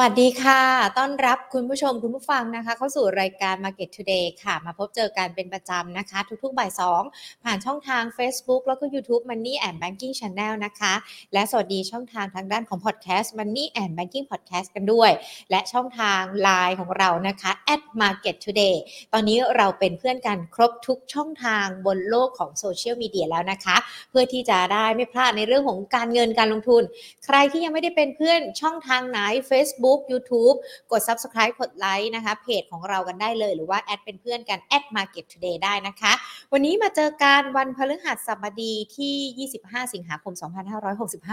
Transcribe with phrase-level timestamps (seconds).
[0.00, 0.62] วัสดีค่ะ
[0.98, 6.70] ต้อนรับคุณผู้ชมคุณผู้ฟังนะคะ เข้าสู่รายการ Market Today ค่ะ มาพบเจอกันเป็นประจำนะคะ ทุกๆ บ่าย
[7.06, 10.94] 2ผ่านช่องทาง Facebook แล้วก็ YouTube Money and Banking Channel นะคะ
[11.32, 15.10] และสวัสดีช่องทางทางด้านของ Podcast Money and Banking Podcast กันด้วย
[15.50, 18.76] และช่องทาง Line ของเรานะคะ at Market Today
[19.12, 23.76] ตอนนี้เราเป็นเพื่อนกันครบทุกช่องทางบนโลกของโซเชียลมีเดียแล้วนะคะ
[24.10, 26.82] เพื่อที่จะได้ไม่พลาดในเรื่องของการเงินการลงทุน
[27.26, 29.20] ใครที่ยังไม่ได้เป็นเพื่อนช่องทางไหน
[29.50, 30.56] Facebook YouTube
[30.92, 36.12] กด Subscribe กดไลค์นะคะ เพจของเรากันได้เลย หรือว่าแอดเป็นเพื่อนกันแอด Market Today ได้นะคะ
[36.52, 40.34] วันนี้มาเจอกันวันพฤหัสบดีที่ 25 สิงหาคม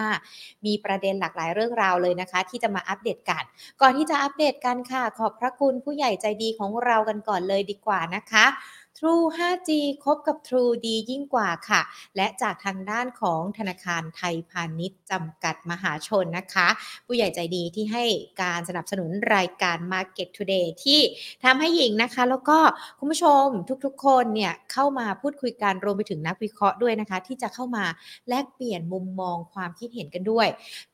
[0.04, 3.44] 2565 มีประเด็นหลากหลายเรื่องราวเลยนะคะ ที่จะมาอัปเดตกัน
[3.82, 8.46] ก่อนที่จะอัปเดตกันค่ะ ขอบพระคุณผู้ใหญ่ใจดีของเรากันก่อนเลยดีกว่านะคะ
[9.02, 9.70] True 5G
[10.04, 11.82] คบกับ True ดียิ่งกว่าค่ะ
[12.16, 16.68] และจากทางด้านของธนาคารไทยพาณิชย์จำกัดมหาชนนะคะ
[17.08, 18.06] ผู้ใหญ่ใจดีที่ให้
[18.42, 21.00] การสนับสนุนรายการ Market Today ที่
[21.44, 22.58] ทำให้หญิงนะคะ แล้วก็
[23.00, 23.46] คุณผู้ชม
[23.86, 27.86] ทุกๆ คนเนี่ยเข้ามาพูดคุยกันรวมไปถึงนักวิเคราะห์ด้วยนะคะ ที่จะเข้ามา
[28.30, 30.48] แลกเปลี่ยนมุมมองความคิดเห็นกันด้วย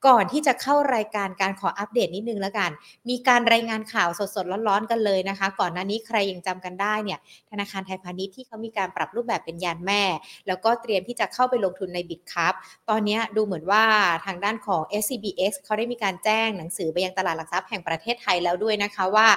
[0.08, 2.72] ก่อนที่จะเข้ารายการการขออัปเดตนิดนึงแล้วกัน
[3.10, 10.04] มีการรายงานข่าวสดๆร้อนๆกันเลยนะคะ ก่อนหน้านี้ใครยังจำกันได้เนี่ยธนาคารไทยพาณิชย์ที่เขามีการปรับรูปแบบเป็นยานแม่
[10.48, 12.54] แล้วก็เตรียมที่จะเข้าไปลงทุนในบิตคัพ
[12.90, 13.84] ตอนนี้ดูเหมือนว่า
[14.26, 19.28] ทางด้านของ SCBX เขาได้มีการแจ้งหนังสือไปยังตลาดหลักทรัพย์แห่งประเทศไทยแล้วด้วยนะคะว่า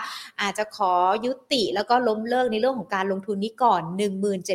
[0.41, 0.93] อาจจะขอ
[1.27, 3.83] ยุติแล้วก็ล้มเลิกในเรื่องของการลงทุนนี้ก่อน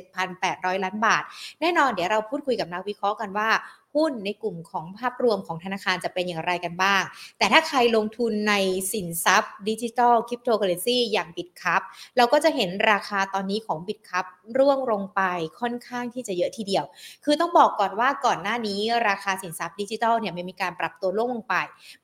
[0.06, 1.24] 17,800 ล้านบาท
[1.62, 3.50] แน่นอนเดี๋ยวเราพูดคุยกับนักวิเคราะห์กันว่า
[3.96, 7.04] หุ้นในกลุ่มของภาพรวมของธนาคารจะเป็นอย่างไรกันบ้าง
[7.38, 8.54] แต่ถ้าใครลงทุนใน
[8.94, 11.82] สินทรัพย์ดิจิทัลคริปโตเคอเรซีอย่าง Bitkub
[12.18, 14.26] เราก็จะเห็นราคาตอนนี้ของ Bitkub
[14.58, 15.22] ร่วงลงไป
[15.60, 16.86] ค่อนข้างที่จะเยอะทีเดียว
[17.26, 21.56] คือต้องบอกก่อนว่าก่อนหน้านี้ราคาสินทรัพย์ดิจิทัลเนี่ยมันมีการปรับตัวลงลงไป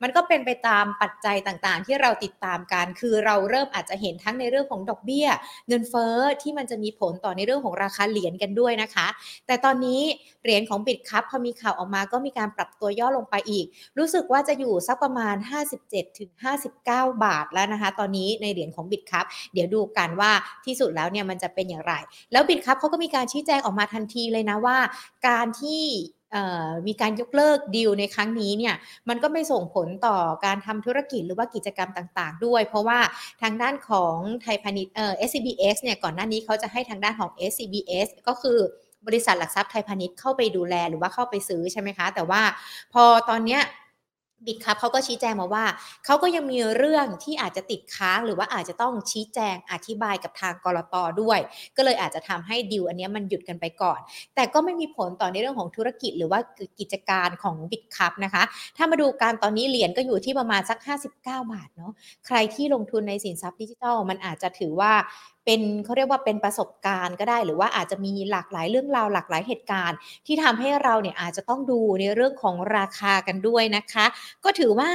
[0.02, 5.28] มันก็เป็นไปตามปัจจัยต่างๆ ที่เราติดตามกัน คือเราเริ่มอาจจะเห็นทั้งในเรื่องของดอกเบี้ย
[5.68, 9.06] เงินเฟ้อที่มันจะมีผลต่อในเรื่องของราคาเหรียญกันด้วยนะคะ
[9.46, 10.00] แต่ตอนนี้
[10.42, 13.66] เหรียญของ Bitkub พอมีข่าวออกมาก็มีการปรับตัวย่อลงไปอีก
[13.98, 15.36] รู้สึกว่าจะอยู่สักประมาณ
[15.76, 16.30] 57ถึง
[16.78, 20.32] 59 บาทแล้วนะคะ ตอนนี้ในเหรียญของ Bitkub เดี๋ยวดูกันว่า
[20.66, 21.92] ที่สุดแล้วเนี่ยมันจะเป็นอย่างไร
[22.32, 24.78] แล้ว Bitkub เขาก็มีการชี้แจงออกมาทันทีเลยนะว่า
[25.28, 25.82] การที่
[26.86, 28.74] มีการยกเลิกดีลในครั้งนี้เนี่ย
[29.08, 32.98] มันก็ไม่ส่งผลต่อการทำธุรกิจหรือว่ากิจกรรมต่างๆ ด้วย เพราะว่า
[33.42, 38.58] ทางด้านของไทยพาณิชย์เอ่อ SCBS เนี่ยก่อนหน้านี้เขาจะให้ทางด้านของ SCBS ก็คือ
[39.06, 42.42] บริษัทหลักทรัพย์ไทยพาณิชย์เข้าไปดูแลหรือว่าเข้าไปซื้อใช่ไหมคะ แต่ว่า
[42.92, 43.62] พอตอนเนี้ย
[44.46, 45.64] Bitkub เขาก็ชี้แจงมาว่า
[46.04, 51.38] เขาก็ยังมีเรื่องที่อาจจะติดค้างหรือว่าอาจจะต้องชี้แจงอธิบายกับทางก.ล.ต.ด้วย
[51.76, 54.00] ก็เลยอาจจะทำให้ดีลอันนี้มันหยุดกันไปก่อน
[54.34, 56.40] แต่ก็ไม่มีผลต่อในเรื่องของธุรกิจหรือว่า
[56.80, 58.42] กิจการของ Bitkub นะคะ
[58.76, 61.92] ถ้ามาดูการตอนนี้เหรียญก็อยู่ที่ประมาณสัก 59 บาทเนาะ
[62.26, 64.92] ใครที่ลงทุนในสินทรัพย์ดิจิทัลมันอาจจะถือว่า
[65.48, 74.06] เป็นเขาเรียกว่าเป็นประสบการณ์ก็ได้ หรือว่าอาจจะมีหลากหลายเรื่องราวหลากหลายเหตุการณ์ ที่ทำให้เราเนี่ยอาจจะต้องดูในเรื่องของราคากันด้วยนะคะ
[74.44, 74.90] ก็ถือว่า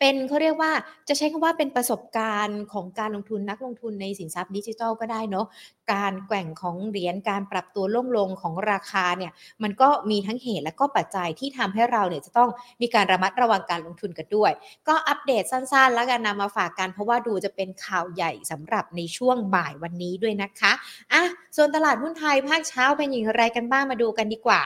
[0.00, 0.72] เป็นเขาเรียกว่า
[1.08, 5.46] จะใช้คำว่าเป็นประสบการณ์ของการลงทุนนักลงทุนในสินทรัพย์ดิจิทัลก็ได้เนาะ
[5.92, 9.32] การแกว่งของเหรียญการปรับตัวลงลงของราคาเนี่ย
[9.62, 12.50] มันก็มีทั้งเหตุและก็ปัจจัยที่ทำให้เราเนี่ยจะต้อง
[12.82, 14.52] มีการระมัดระวังการลงทุนกันด้วย
[14.88, 20.72] ก็อัปเดตสั้นๆ แล้วกันนำมาฝากกันเพราะว่าดูจะเป็นข่าวใหญ่สำหรับในช่วงบ่ายวันนี้ด้วยนะคะ
[21.12, 21.22] อะ
[21.56, 24.62] ส่วนตลาดหุ้นไทยภาคเช้าเป็นอย่างไรกันบ้างมาดูกันดีกว่า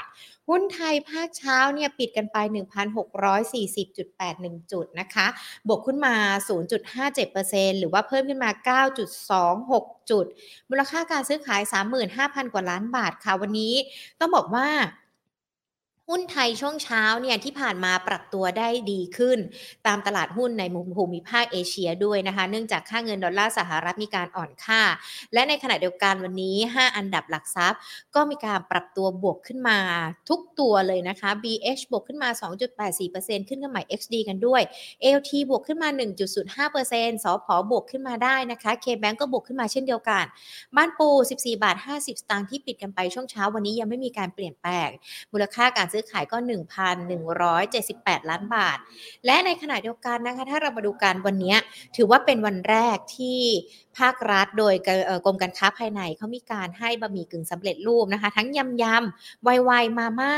[0.48, 5.26] หุ้นไทยภาคเช้าเนี่ยปิดกันไป 1,640.81 จุดนะคะ
[5.68, 6.14] บวกขึ้นมา
[6.98, 8.50] 0.57%หรือว่าเพิ่มขึ้นมา
[9.50, 10.26] 9.26จุด
[10.70, 11.62] มูลค่าการซื้อขาย
[12.08, 13.74] 35,000 กว่าล้านบาทค่ะวันนี้
[14.20, 14.68] ต้องบอกว่า
[16.12, 19.38] หุ้นไทยช่วงเช้าเนี่ยที่ผ่านมาปรับตัวได้ดีขึ้น
[19.86, 24.82] ตามตลาดหุ้นในมุมภูมิภาคเอเชียด้วยนะคะ เนื่องจากค่าเงินดอลลาร์สหรัฐมีการอ่อนค่า
[25.32, 27.80] และในขณะเดียวกันวันนี้ 5 อันดับหลักทรัพย์
[28.14, 29.78] ก็มีการปรับตัวบวกขึ้นมา
[30.28, 32.28] ทุกตัวเลยนะคะ BH บวกขึ้นมา
[32.88, 34.62] 2.84%ขึ้นกับใหม่ XD กันด้วย
[35.16, 35.88] LT บวกขึ้นมา
[36.52, 40.24] 1.05%สพบวกขึ้นมาได้นะคะ KBank ก็บวกขึ้นมาเช่นเดียวกัน
[40.76, 41.08] บ้านปู
[41.38, 44.88] 14 บาท 50 สตางค์ที่ปิดกันไปช่วงเช้าวันนี้ยังไม่มีการเปลี่ยนแปลง
[45.34, 46.36] มูลค่าการซื้อขายก็
[47.14, 48.78] 1,178 ล้านบาท
[49.26, 51.56] และในขณะเดียวกันนะคะถ้าเรามาดูการวันนี้
[51.96, 53.40] ถือว่าเป็นวันแรกที่
[53.98, 54.74] ภาครัฐโดย
[55.24, 60.34] กรมการค้าภายในเขามีการให้บะหมี่กึ่งสำเร็จรูปนะคะ ทั้งยำยำไวไวมาม่า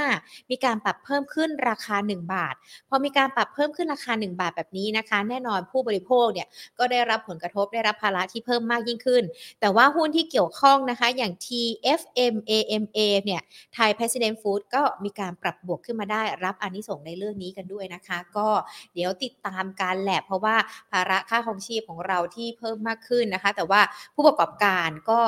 [0.51, 2.55] มีการปรับเพิ่มขึ้นราคา 1 บาท
[2.89, 6.47] พอมีการปรับเพิ่มขึ้นราคา 1 บาทแบบนี้นะคะ แน่นอนผู้บริโภคเนี่ย
[6.79, 9.23] ก็ได้รับผลกระทบได้รับภาระที่เพิ่มมากยิ่งขึ้น
[9.61, 13.43] แต่ว่าหุ้นที่เกี่ยวข้องนะคะ อย่าง TFM AMA เนี่ย
[13.75, 18.49] ไทย President Food ก็มีการปรับับวกขึ้นมาได้รับอนนิสงส์ในเรื่องนี้กันด้วยนะคะ ก็
[18.95, 20.57] เดี๋ยวติดตามการแหละเพราะว่า
[20.91, 23.81] ภาระค่าของชีพของเราที่เพิ่มมากขึ้นนะคะ แต่ว่า
[24.15, 25.21] ผู้ประกอบการก็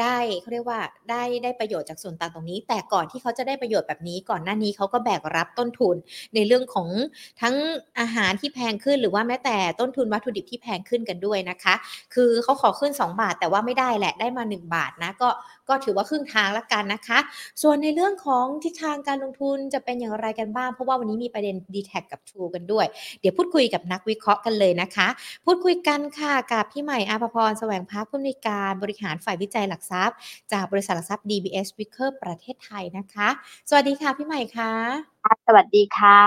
[0.00, 0.80] ได้เขาเรียกว่า
[1.10, 5.96] ได้ได้ประโยชน์จากส่วนต่างตรงนี้ แต่ก่อนที่เขาจะได้ประโยชน์แบบนี้ ก่อนหน้านี้เขาก็แบกรับต้นทุน
[6.34, 6.88] ในเรื่องของ
[7.42, 7.54] ทั้ง
[8.00, 11.74] อาหารที่แพงขึ้น หรือว่าแม้แต่ต้นทุนวัตถุดิบที่แพงขึ้นกันด้วยนะคะ
[12.14, 15.28] คือเขาขอขึ้น 2 บาท แต่ว่าไม่ได้แหละได้มา 1 บาทนะก็
[15.68, 17.18] ก็ถือว่าครึ่งทางละกันนะคะ
[17.62, 22.86] ส่วนในเรื่องของทิศทางการลงทุนจะเป็นอย่างไรกันบ้าง เพราะว่าวันนี้มีประเด็น d t แทกับ True กันด้วย
[23.20, 25.08] เดี๋ยวพูดคุยกับนักวิเคราะห์กันเลยนะคะ
[25.46, 30.16] พูดคุยกันค่ะกับพี่ใหม่อาภพรแสวงพักผู้อำนวยการบริหารฝ่ายวิจัยหลักทรัพย์
[30.52, 33.28] จากบริษัทหลักทรัพย์ DBS Wicker ประเทศไทยนะคะ
[33.68, 34.72] สวัสดีค่ะพี่ใหม่คะ
[35.46, 36.20] สวัสดีค่ะ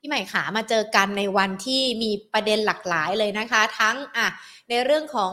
[0.00, 4.26] พี่ใหม่ขามาเจอกันในวันที่มีประเด็นหลากหลายเลยนะคะ ทั้งอะ
[4.68, 5.32] ในเรื่องของ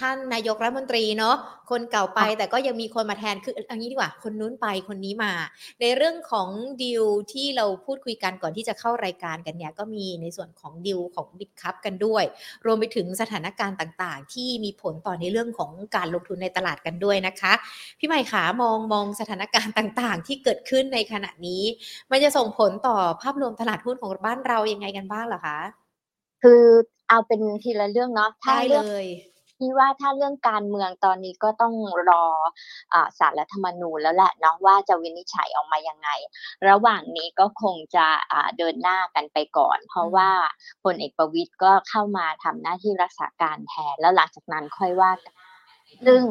[0.00, 1.36] ท่านนายกรัฐมนตรีเนาะ
[1.70, 5.32] คนเก่าไปแต่ก็ยังมีคนมาแทนคืออันนี้ดีกว่า คนนู้นไปคนนี้มา
[5.80, 6.48] ในเรื่องของ
[6.82, 12.24] ดิวที่เราพูดคุยกันก่อนที่จะเข้ารายการกันเนี่ยก็มีในส่วนของดิวของบิตคัพกันด้วย
[12.64, 17.52] รวมไปถึงสถานการณ์ต่างๆ ที่มีผลต่อในเรื่องของการลงทุนในตลาดกันด้วยนะคะ
[17.98, 21.62] พี่ใหม่ขามองมองสถานการณ์ต่างๆ ที่เกิดขึ้นในขณะนี้
[22.10, 25.58] มันจะส่งผลต่อภาพรวมตลาดหุ้นของบ้านเรายังไงกันบ้างเหรอคะ
[26.42, 26.62] คือ
[27.08, 28.86] เอาเป็นทีละเรื่องเนาะถ้าได้เรื่เลอง
[29.62, 31.74] ที่ว่าถ้าเรื่องการเมืองตอนนี้ก็ต้อง
[32.10, 32.24] รอ
[32.94, 36.08] อสารรัฐธรรมนูญแล้วแหละเนาะว่าจะวินิจฉัยออกมายังไง
[36.68, 38.06] ระหว่างนี้ก็คงจะ
[38.58, 40.30] เดินหน้ากันไปก่อน เพราะว่า
[40.84, 45.34] พลเอกประวิตยก็เข้ามาทำหน้าที่รักษาการแทนแล้วหลังจากนั้นค่อยว่ากัน
[46.06, 46.22] ซึ่ง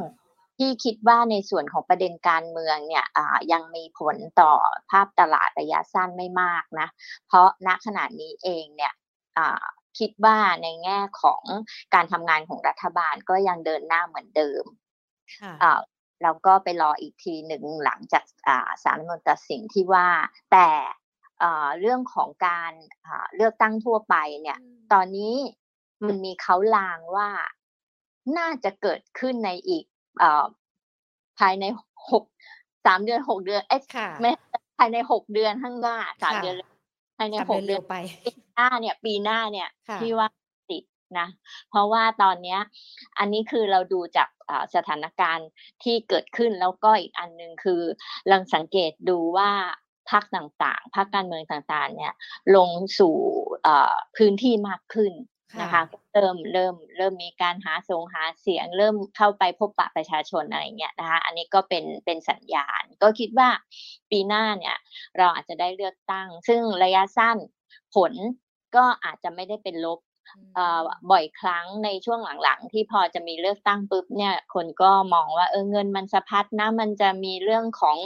[0.58, 3.06] ที่คิดว่าในส่วนของประเด็นการเมืองเนี่ย
[3.52, 4.54] ยังมีผลต่อ
[4.92, 6.88] ภาพตลาดระยะสั้นไม่มากนะ
[7.28, 8.94] เพราะณขณะนี้เองเนี่ย
[10.00, 11.44] คิดว่าในแง่ของ
[11.94, 14.64] การทำงานของรัฐบาลก็ยังเดินหน้าเหมือนเดิม
[15.42, 15.80] ค่ะอ่า
[16.24, 20.08] แล้วก็ไปรออีกทีหนึ่งหลังจากอ่าสารรัฐธรรมนูญตัดสินที่ว่า
[20.52, 20.70] แต่
[21.44, 22.72] อ่าเรื่องของการ
[23.06, 24.60] อ่าเลือกตั้งทั่วไปเนี่ย
[24.94, 25.36] ตอนนี้
[26.08, 27.30] มันมีเขาลางว่า
[28.38, 29.84] น่าจะเกิดขึ้นในอีก
[30.20, 30.46] เอ่อ
[31.40, 31.66] ภายใน
[32.12, 32.24] หก
[32.86, 34.32] สามเดือนหกเดือนเอ๊ะค่ะไม่
[34.78, 36.56] ภายในหกเดือนข้างหน้าสามค่ะเดือน
[37.18, 37.96] ภายในทำหกเร็เดือวนๆไป
[38.26, 40.28] ปีห น้าเนี่ย ปีหน้าเนี่ยค่ะที่ว่า
[40.72, 40.84] ติด
[41.20, 41.28] นะ
[41.70, 42.60] เพราะว่าตอนเนี้ย
[43.20, 45.50] อันนี้คือเราดูจากอ่าสถานการณ์
[45.84, 47.82] ที่เกิดขึ้นแล้วก็อีกอันหนึ่งคือ
[48.32, 49.52] ลังสังเกตดูว่า
[50.12, 52.14] พรรคต่างๆพรรคการเมืองต่างๆ เนี่ย
[52.56, 52.70] ลง
[53.00, 53.16] สู่
[53.64, 55.14] เอ่อพื้นที่มากขึ้น
[55.62, 55.84] นะคะ
[56.14, 63.50] เริ่มเริ่มเริ่มมีการหาเสงหาเสียง เริ่มเข้าไปพบปะประชาชนอะไรเงี้ยนะคะ อันนี้ก็เป็นเป็นสัญญาณ ก็คิดว่า
[64.12, 64.78] ปีหน้าเนี่ย
[65.18, 67.38] เราอาจจะได้เลือกตั้ง ซึ่งระยะสั้น
[67.96, 68.14] ผล
[68.76, 70.00] ก็อาจจะไม่ได้เป็นลบ
[70.56, 70.82] เอ่อ
[71.12, 77.98] บ่อยครั้งในช่วงหลังๆ ที่พอจะมีเลือกตั้งปุ๊บเนี่ยคนก็มองว่าเออเงินมันสะพัดนะมันจะมีเรื่องของ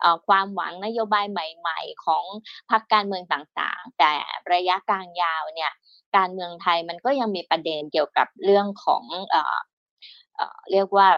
[0.00, 2.24] เอ่อความหวังนโยบายใหม่ ๆ ของ
[2.70, 4.12] พรรคการเมืองต่างๆ แต่
[4.52, 5.72] ระยะกลางยาวเนี่ย
[6.16, 9.58] การเมืองไทยมันก็ยังมีประเด็นเกี่ยวกับเรื่องของเอ่อ
[10.36, 11.08] เอ่อเรียกว่า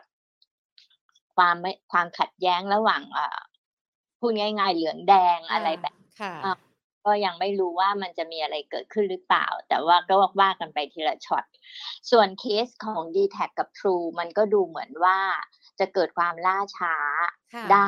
[1.36, 3.38] ความไม่ความขัดแย้งระหว่างเอ่อ
[4.18, 6.52] พูดง่ายๆเหลืองแดงอะไรแบบค่ะอ่า
[7.06, 11.44] ก็ยังไม่รู้ว่ามันจะมีอะไรเกิดขึ้นหรือเปล่า แต่ว่าก็ว่ากันไปทีละช็อต
[12.10, 15.18] ส่วนเคสของ d t แทกับ True มันก็ดูเหมือนว่า
[15.78, 16.96] จะเกิดความล่าช้า
[17.54, 17.86] ค่ะได้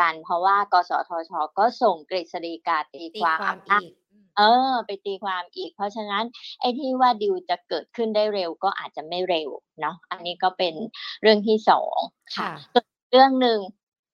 [0.00, 6.24] กัน เพราะว่ากสทช ก็ส่งกฤษฎีกาตีตีความความอำนาจอีกอืมเออ ไปตีความอีก เพราะฉะนั้น
[6.60, 9.48] ไอ้ที่ว่าดิวจะเกิดขึ้นได้เร็วก็อาจจะไม่เร็ว
[9.80, 10.74] เนาะอันนี้ก็เป็น
[11.22, 11.96] เรื่องที่สอง
[12.36, 13.58] ค่ะค่ะส่วนเรื่องหนึ่ง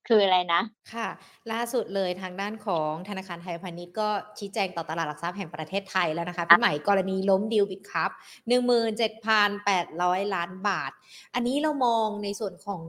[0.08, 0.62] คืออะไรนะ
[0.94, 1.08] ค่ะ
[1.52, 8.10] ล่าสุดเลยทางด้านของธนาคารไทยพาณิชย์ ก็ชี้แจงต่อตลาดหลักทรัพย์แห่งประเทศไทยแล้วนะคะพี่ใหม่ กรณีล้มดีลบิตครับ
[8.48, 10.90] หนึ่งหมื่นเจ็ดพันแปดร้อยล้านบาท
[11.34, 12.82] อันนี้เรามองในส่วนของ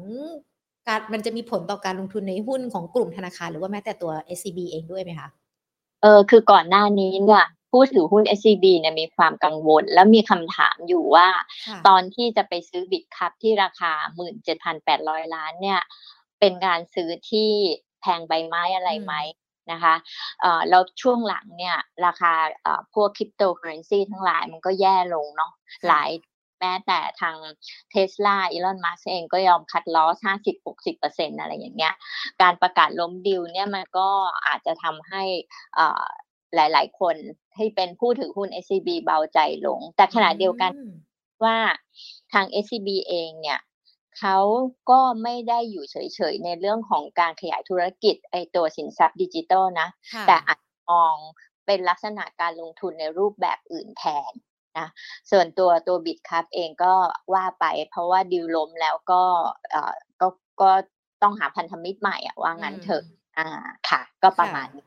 [0.87, 5.29] การ มันจะมีผลต่อการลงทุนในหุ้นของกลุ่มธนาคาร หรือว่าแม้แต่ตัว SCB เองด้วยไหมคะ
[6.01, 11.27] เออ คือก่อนหน้านี้เนี่ย ผู้ถือหุ้น SCB เนี่ยมีความกังวล แล้วมีคำถามอยู่ว่า
[11.67, 13.91] ค่ะ ตอนที่จะไปซื้อ Bitkub ที่ราคา
[14.63, 15.81] 17,800 ล้าน เนี่ย
[16.41, 17.49] เป็นการซื้อที่
[18.01, 19.13] แพงไปไหมอะไรไหม
[19.71, 19.95] นะคะ
[20.41, 25.51] เอ่อแล้วช่วงหลังเนี่ยราคาเอ่อพวกคริปโตเคอเรนซีทั้งหลายมันก็แย่ลงเนาะ
[25.87, 26.09] หลาย
[26.59, 27.37] แม้แต่ทาง
[27.89, 30.15] เทสลาอีลอนมัสก์เองก็ยอม cut loss
[30.77, 31.93] 50-60%อะไรอย่างเงี้ย
[32.41, 34.09] การประกาศล้มดีลเนี่ยมันก็
[34.47, 35.23] อาจจะทำให้
[35.75, 36.03] เอ่อ
[36.55, 37.15] หลาย ๆ คน
[37.57, 40.93] ที่เป็นผู้ถือหุ้น SCB เบาใจลง แต่ขณะเดียวกันอืม
[41.43, 41.57] ว่า
[42.33, 43.59] ทาง SCB เองเนี่ย
[44.19, 44.37] เขา
[44.89, 51.15] ก็ไม่ได้อยู่เฉยๆ ในเรื่องของการขยายธุรกิจไอตัวสินทรัพย์ดิจิตอลนะค่ะแต่อาจมอง
[51.65, 54.31] เป็นลักษณะการลงทุนในรูปแบบอื่นแทน
[54.79, 54.87] นะ
[55.31, 56.93] ส่วนตัวตัวบิตครับเองก็
[57.33, 59.21] ว่าไปเพราะว่าดิวล้มแล้วก็
[59.71, 60.27] เอ่อก็
[60.61, 60.71] ก็
[61.21, 63.03] ต้องหาพันธมิตรใหม่อะว่างั้นเถอะ
[63.37, 63.47] อ่า
[63.89, 64.85] ค่ะ ก็ประมาณนี้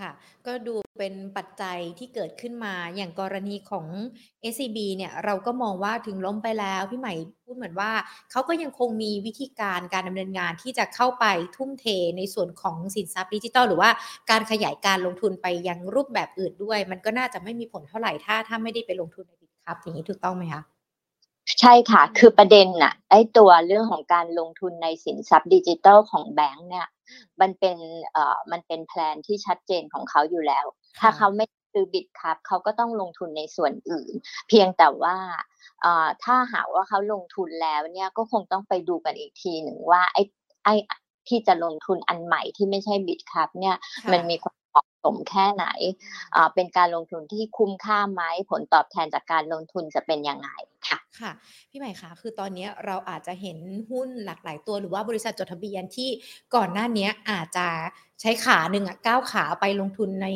[0.00, 0.10] ค่ะ
[0.46, 3.86] ก็ดูเป็นปัจจัยที่เกิดขึ้นมาอย่างกรณีของ
[4.52, 7.90] SCB เนี่ยเราก็มองว่าถึงล้มไปแล้วพี่ใหม่พูดเหมือนว่า
[8.30, 11.24] เขาก็ยังคงมีวิธีการการดำเนินงานที่จะเข้าไป
[11.56, 13.90] ทุ่มเทในส่วนของสินทรัพย์ดิจิทัลหรือว่า
[14.30, 20.62] การขยายการลงทุนไปยังรูปแบบอื่นด้วย มันก็น่าจะไม่มีผลเท่าไหร่ถ้าถ้าไม่ได้ไปลงทุนใน Bitkub อย่างงี้ถูกต้องไหมคะ?
[21.60, 26.86] ใช่ค่ะ คือประเด็นน่ะไอ้ตัวเรื่องของการลงทุนในสินทรัพย์ดิจิทัลของแบงก์เนี่ย
[27.40, 27.78] มันเป็น
[28.12, 30.66] เอ่อมันเป็นแพลนที่ชัดเจนของเขาอยู่แล้ว
[31.00, 34.12] ถ้าเขาไม่ซื้อ Bitkub เขาก็ต้องลงทุนในส่วนอื่น
[34.48, 35.16] เพียงแต่ว่า
[35.84, 40.22] อ่าถ้าหากว่าเขาลงทุนแล้วเนี่ยก็คงต้องไปดูกันอีกทีหนึ่งว่าไอ้
[40.64, 40.92] ไอ้อ
[41.28, 44.59] ที่จะลงทุนอันใหม่ที่ไม่ใช่ Bitkub เนี่ยค่มันะมีความเหมาะ
[45.04, 45.66] สมแค่ไหน
[46.34, 50.50] อ่าเป็นการลงทุนที่คุ้มค่าไหม ผลตอบแทนจากการลงทุนจะเป็นยังไง?
[50.88, 51.30] ค่ะ ค่ะ
[51.70, 53.58] พี่ใหม่คะคือตอนนี้เราอาจจะเห็น
[53.90, 56.08] หุ้นหลากหลายตัวหรือว่าบริษัทจดทะเบียนที่
[56.54, 57.66] ก่อนหน้านี้อาจจะ
[58.20, 60.28] ใช้ขาหนึ่งอะก้าวขาไปลงทุนใน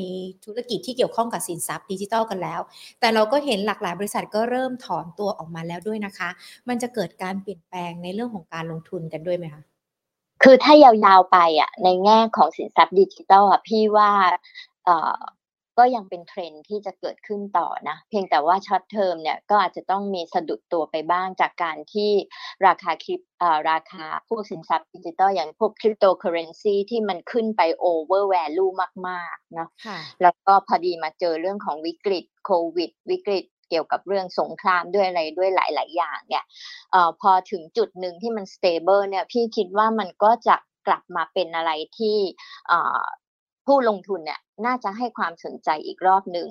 [0.44, 2.61] ธุรกิจที่เกี่ยวข้องกับสินทรัพย์ดิจิทัลกันแล้ว
[3.00, 6.28] แต่เราก็เห็นหลากหลายบริษัทก็เริ่มถอนตัวออกมาแล้วด้วยนะคะ
[6.68, 9.62] มันจะเกิดการเปลี่ยนแปลงในเรื่องของการลงทุนกันด้วยไหมคะ?
[10.45, 14.11] คือถ้ายาวๆไปอะในแง่ของสินทรัพย์ดิจิทัลอะพี่ว่า
[14.85, 15.21] เอ่อ
[15.81, 22.11] ก็ยังเป็น trend ที่จะเกิดขึ้นต่อนะ เพียงแต่ว่า short term เนี่ยก็อาจจะต้องมีสะดุดตัวไปบ้างจากการที่
[22.67, 28.73] ราคาคริปเอ่อราคาพวกสินทรัพย์ดิจิทัลอย่างพวก Cryptocurrency ที่มันขึ้นไป over value
[29.09, 36.45] มากๆเนาะค่ะแล้วก็พอดีมาเจอเรื่องของวิกฤตโควิด วิกฤตเกี่ยวกับเรื่องสงครามด้วยอะไรด้วยหลาย ๆ อย่างเนี่ย
[36.93, 42.16] เอ่อพอถึงจุดหนึ่งที่มัน stable เนี่ยพี่คิดว่ามันก็จะกลับมาเป็นอะไรที่
[42.71, 43.02] อ่า
[43.66, 46.49] ผู้ลงทุนเนี่ยน่าจะให้ความสนใจอีกรอบหนึ่ง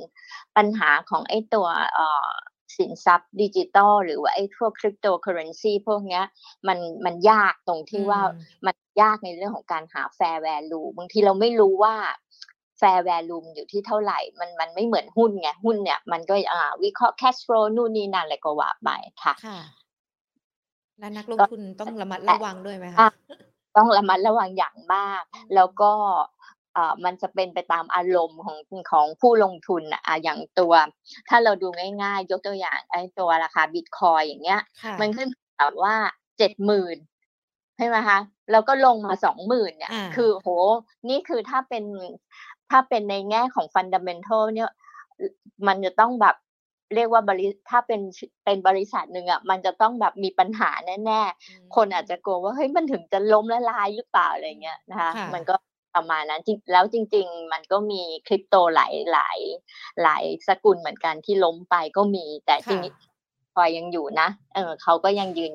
[0.57, 2.29] ปัญหาของไอ้ตัวเอ่อ
[2.77, 6.23] สินทรัพย์ดิจิทัลหรือว่าไอ้พวก Cryptocurrency พวกเนี้ย
[6.67, 8.33] มันมันยากตรงอืที่ว่าม
[8.65, 11.95] มันยากในเรื่องของการหา fair value บางทีเราไม่รู้ว่า
[12.83, 18.89] fair value มันอยู่ที่เท่าไรมันมันไม่เหมือนหุ้นไง หุ้นเนี่ยมันก็อ่าวิเคราะห์ cash flow นู่นนี่นั่นอะไรก็ว่าไป
[19.23, 19.59] ค่ะค่ะ
[20.99, 23.09] และนักลงก็ทุนต้องระมัดแต่ระวังด้วยไหมคอาะ?
[23.77, 25.91] ต้องระมัดระวังอย่างมากอืมแล้วก็
[26.73, 28.57] เอ่อมันจะเป็นไปตามอารมณ์ของ
[28.91, 30.73] ของผู้ลงทุนน่ะอ่าอย่างตัว
[31.29, 31.67] ถ้าเราดู
[32.03, 35.95] ง่ายๆ ยกตัวอย่างไอ้ตัวราคาบิตคอยน์อย่างเงี้ยค่ะมันขึ้นแบบว่า
[36.37, 36.97] 70,000
[37.77, 38.19] ใช่ไหมคะ
[38.51, 40.49] แล้วก็ลงมา20,000เนี่ยอาคือโอ้โฮ
[41.09, 41.83] นี่คือถ้าเป็น
[42.71, 44.69] ถ้าเป็นในแง่ของ Fundamental เนี่ย
[45.19, 45.21] อ
[45.67, 46.35] มันจะต้องแบบ
[46.95, 50.69] เรียกว่าบริถ้าเป็นชเป็นบริษัทหนึ่งอะมันจะต้องแบบมีปัญหา
[51.05, 55.55] แน่อืๆคนอาจจะมกลัวว่าเฮ้ยมันถึงจะล้มละลายหรือเปล่าอะไรอืมเงี้ยนะคะค่มันะก็
[55.95, 59.39] ประมาณนั้นจริงแล้วจริง ๆ มันก็มี Crypto หลายหลาย
[60.03, 63.03] หลายสกุลเหมือนกันที่ล้มไปก็มีแต่คที่นี้ะ
[63.55, 65.51] คอยน์ยังอยู่นะเออเขาก็ยังยืน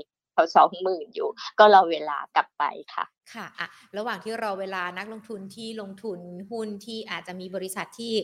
[0.51, 1.29] แถว20,000อยู่
[1.59, 2.65] ก็รอเวลากลับไป
[2.95, 3.05] ค่ะ
[3.35, 6.19] ค่ะอะระหว่างที่รอเวลานักลงทุนที่ลงทุน
[6.51, 8.15] หุ้นที่อาจจะมีบริษัทที่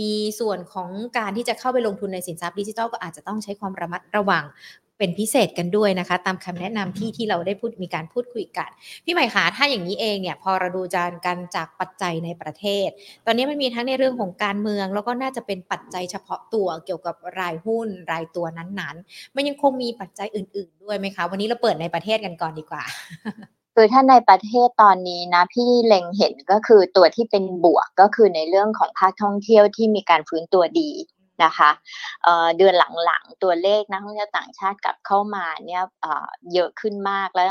[0.00, 4.44] มีส่วนของการที่จะเข้าไปลงทุนในสินทรัพย์ดิจิทัลก็อาจจะต้องใช้ความระมัดระวัง
[5.02, 8.68] เป็นพิเศษกันด้วยนะคะ ตามคำแนะนำที่ที่เราได้พูดมีการพูดคุยกัน
[9.04, 12.88] พี่ใหม่คะถ้าอย่างงี้เองเนี่ยพอเราดูจานกันจากปัจจัยในประเทศ
[13.26, 21.24] ตอนนี้มันมีทั้งในเรื่องของการเมือง แล้วก็น่าจะเป็นปัจจัยเฉพาะตัวเกี่ยวกับรายหุ้นรายตัวนั้นๆ มันยังคงมีปัจจัยอื่น ๆ ด้วยไหมคะ?
[21.30, 22.84] วันนี้เราเปิดในประเทศกันก่อนดีกว่า
[23.74, 30.90] คือถ้าในประเทศตอนนี้นะพี่เล็งเห็นก็คือตัวที่เป็นบวกก็คือในเรื่องของภาคท่องเที่ยวที่มีการฟื้นตัวดี
[31.44, 31.70] นะคะ
[32.24, 32.74] เอ่อเดือน
[33.06, 37.46] หลังๆ ตัวเลขนักท่องเที่ยวต่างชาติกลับเข้ามาเนี่ยอ่าเยอะขึ้นมากแล้ว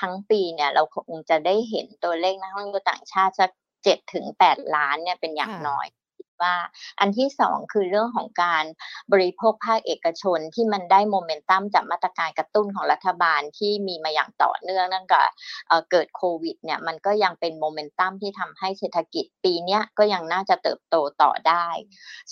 [0.00, 3.50] ทั้งปีเนี่ยเราคงจะได้เห็นตัวเลขนักท่องเที่ยวต่างชาติสัก
[3.84, 6.03] 7-8ล้านเนี่ยเป็นอย่าคง่ะน้อยคิด
[6.42, 6.54] ว่า
[7.00, 8.64] อันที่2คือเรื่องของการ
[9.12, 15.22] บริโภคภาคเอกชนที่มันได้ Momentum จากมาตรการกระตุ้นของรัฐบาลที่มีมาอย่างต่อเนื่องตั้งแต่
[15.68, 21.66] เอ่อเกิดโควิดเนี่ยมันก็ยังเป็น Momentum ที่ทำให้เศรษฐกิจปีนี้ก็ยังน่าจะเติบโตต่อได้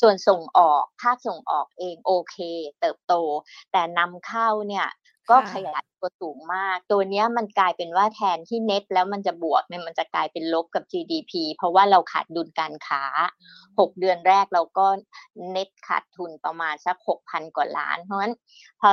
[0.01, 2.37] ส่วนส่งออกภาคส่งออกเองโอเค
[2.81, 3.15] เติบโต
[3.73, 4.87] แต่นำเข้าเนี่ย
[5.31, 13.03] ก็ค่ขะยายตัวสูงมาก ตัวเนี้ยมันกลายเป็นว่าแทนที่เน็ตแล้วมันจะบวกเนี่ยมันจะกลายเป็นลบกับ GDP เพราะว่าเราขาดดุลการค้า
[13.41, 14.87] อืม6เดือนแรกเราก็
[15.51, 18.35] เน็ตขาดทุนประมาณสัก 6,000 กว่าล้าน เพราะงั้น
[18.81, 18.91] พอ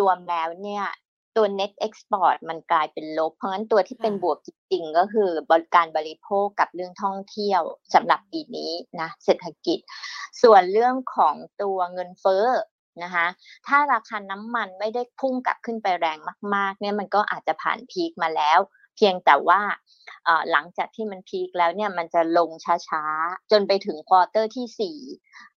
[0.00, 0.84] รวมๆแล้วเนี่ย
[1.36, 7.62] ตัว Net Export มันกลายเป็นลบ เพราะงั้นตัวที่คเป็่นะบวกจริงๆก็คือบริการบริโภคกับเรื่องท่องเที่ยว
[7.94, 9.78] สำหรับปีนี้นะเศรษฐกิจ
[10.42, 12.46] ส่วนเรื่องของตัวเงินเฟ้อ
[13.04, 13.26] นะคะ
[13.66, 16.18] ถ้าราคาน้ำมันไม่ได้พุ่งกลับขึ้นไปแรง
[16.54, 18.58] มากๆเนี่ยมันก็อาจจะผ่านพีกมาแล้ว
[18.96, 19.60] เพียงแต่ว่า
[20.24, 22.50] เอ่อหลังจากที่มันพีกแล้วเนี่ยมันจะลง
[22.88, 24.98] ช้าๆ จนไปถึงควอเตอร์ที่ 4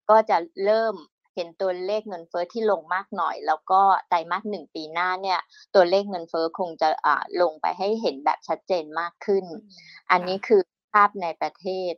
[0.09, 0.95] ก็จะเริ่ม
[1.35, 5.39] เห็นตัวเลขเงินเฟ้อที่ลงมากหน่อย แล้วก็ไตรมาส1ปีหน้าเนี่ย
[5.75, 9.63] ตัวเลขเงินเฟ้อคงจะอ่าลงไปให้เห็นแบบชัดเจนมากขึ้นอืม
[10.11, 10.61] อันค่นี้ะคือ
[10.93, 11.93] ภาพในประเทศ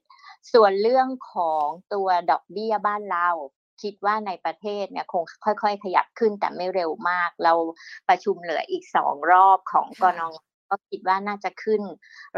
[0.53, 3.29] ส่วนเรื่องของตัวดอกเบี้ยบ้านเรา
[3.81, 7.53] คิดว่าในประเทศเนี่ยคงค่อย ๆ ขยับขึ้นแต่ไม่เร็วมาก เรา
[8.09, 10.33] ประชุมเหลืออีกสองรอบของกนง
[10.69, 11.81] ก็คิดว่าน่าจะขึ้น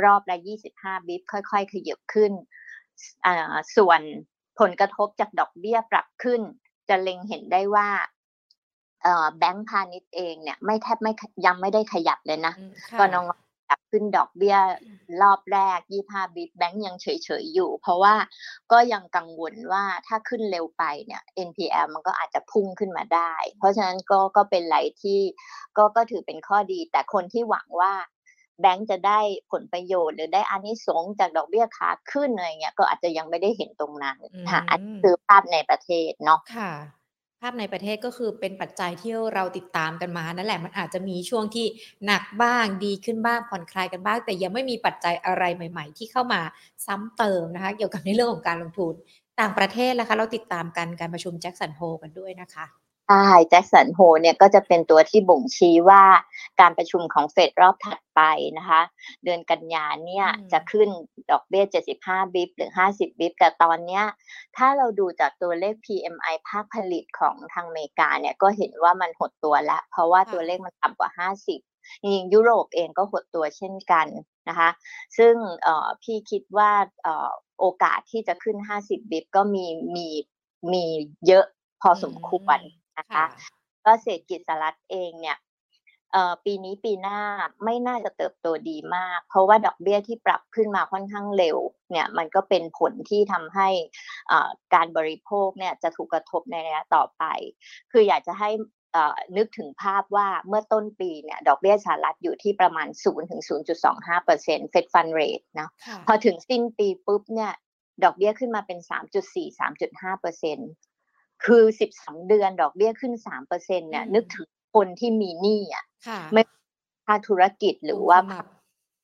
[0.04, 0.38] รอบละ
[0.74, 2.34] 25 บิปค่อยๆ ขยับขึ้น
[3.76, 4.02] ส่วน
[4.60, 6.42] ผลกระทบจากดอกเบี้ยปรับขึ้น
[6.90, 7.88] จะเล็งเห็นได้ว่า
[9.38, 11.12] แบงก์พาณิชย์เองเนี่ยไม่แทบไม่
[11.46, 12.54] ยังไม่ได้ขยับเลยนะ
[13.00, 13.43] กนงปรับ
[13.94, 14.58] ขึ้นดอกเบี้ย
[15.22, 17.08] รอบแรก 25บิตแบงก์ยังเฉ
[17.42, 18.16] ยๆอยู่ เพราะว่า
[18.72, 25.20] ก็ยังกังวลว่าถ้าขึ้นเร็วไปเนี่ย NPL มันก็อาจจะพุ่งขึ้นมาได้ เพราะฉะนั้นก็ก็เป็นไหลที่
[25.78, 27.94] ก็ก็ถือเป็นข้อดี แต่คนที่หวังว่า
[28.62, 29.20] แบงก์จะได้
[29.52, 34.18] ผลประโยชน์ หรือได้อานิสงส์จากดอกเบี้ยขาขึ้นอะไรเงี้ยก็อาจจะยังไม่ได้เห็นตรงนั้น
[34.50, 36.72] ค่ะอันนี้คือภาพในประเทศเนาะค่ะ
[37.44, 41.66] ภาพในประเทศก็คือเป็นปัจจัยที่เราติดตามกันมานั่นแหละมันอาจจะมีช่วงที่
[42.06, 46.42] หนักบ้างดีขึ้นบ้างผ่อนคลายกันบ้าง แต่ยังไม่มีปัจจัยอะไรใหม่ ๆ ที่เข้ามา
[46.86, 48.94] ซ้ำเติมนะคะ เกี่ยวกับในเรื่องของการลงทุน
[49.40, 52.83] ต่างประเทศนะคะเราติดตามกันการประชุมแจ็คสันโฮกันด้วยนะคะ
[53.14, 56.04] ใช่แจ็คสันโฮเนี่ยก็จะเป็นตัวที่บ่งชี้ว่า
[56.60, 58.22] การประชุมของเฟดรอบถัดไป
[58.58, 58.82] นะคะ
[59.24, 60.90] เดือนกันยาเนี่ยจะขึ้น
[61.32, 61.66] ดอกเบี้ย
[62.00, 64.04] 75 บิปหรือ 50 บิปแต่ตอนเนี้ย
[64.58, 74.08] ถ้าเราดูจากตัวเลข PMI ภาคผลิตของทางอเมริกาเนี่ยก็เห็นว่ามันหดตัวแล้ว เพราะว่าตัวเลขมันต่ำกว่า 50จริงยุโรปเองก็หดตัวเช่นกัน
[74.50, 74.70] นะคะ
[75.18, 75.36] ซึ่ง
[76.02, 76.72] พี่คิดว่า
[77.60, 79.66] โอกาสที่จะขึ้น 50 บิปก็มี
[79.96, 80.08] มี
[80.74, 80.84] มี
[81.28, 81.46] เยอะ
[81.82, 82.60] พอสมควร
[82.98, 83.26] นะคะ
[83.86, 85.38] ก็เศรษฐกิจสหรัฐเองเนี่ย
[86.46, 87.20] ปีนี้ปีหน้า
[87.64, 91.58] ไม่น่าจะเติบโตดีมาก เพราะว่าดอกเบี้ยที่ปรับขึ้นมาค่อนข้างเร็ว
[91.92, 93.70] เนี่ยมันก็เป็นผลที่ทำให้
[94.74, 97.24] การบริโภคเนี่ยจะถูกกระทบในระยะต่อไป
[97.92, 98.50] คืออยากจะให้
[99.38, 103.42] นึกถึงภาพว่าเมื่อต้นปีเนี่ยดอกเบี้ยสหรัฐอยู่ที่ประมาณ 0 ถึง
[103.84, 105.70] 0.25เปอร์เซ็นต์เฟดฟันเรทนะ
[106.08, 107.52] พอถึงสิ้นปีปุ๊บเนี่ย
[108.04, 108.80] ดอกเบี้ยขึ้นมาเป็น
[109.26, 110.70] 3.4 3.5เปอร์เซ็นต์
[111.46, 115.86] คือสิบสองเดือนดอกเบี้ยขึ้นสามเปอร์เซ็นเนี่ยนึกถึงคนที่มีหนี้อะ
[116.34, 116.42] ไม่
[117.08, 118.20] ภาคธุรกิจหรือว่า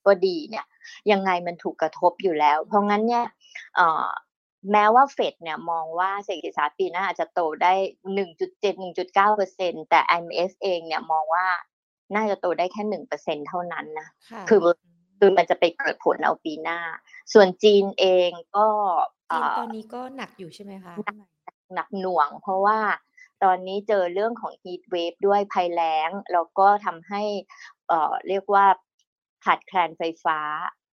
[0.06, 0.66] ก็ดีเนี่ย
[1.12, 3.26] ยังไงมันถูกกระทบอยู่แล้ว เพราะงั้นเนี่ย
[4.72, 7.74] แม้ว่าเฟดเนี่ยมองว่าเศรษฐกิจสหรัฐปีหน้าอาจจะโตได้
[8.30, 11.46] 1.7 1.9เปอร์เซ็นแต่ IMF เองเนี่ยมองว่า
[12.16, 14.08] น่าจะโตได้แค่หนึ่งเปอร์เซ็นเท่านั้นนะ
[14.50, 14.60] คือ
[15.20, 16.80] คือมันจะไปเกิดผลเอาปีหน้า
[17.34, 18.68] ส่วนจีนเองก็
[19.32, 20.94] จีนตอนนี้ก็หนักอยู่ใช่ไหมคะ
[21.74, 22.80] หนักหน่วง เพราะว่า
[23.44, 27.24] ตอนนี้เจอเรื่องของ heat wave ด้วยภัยแล้ง แล้วก็ทำให้
[27.88, 28.66] เอ่อเรียกว่า
[29.46, 30.40] ขาดแคลนไฟฟ้า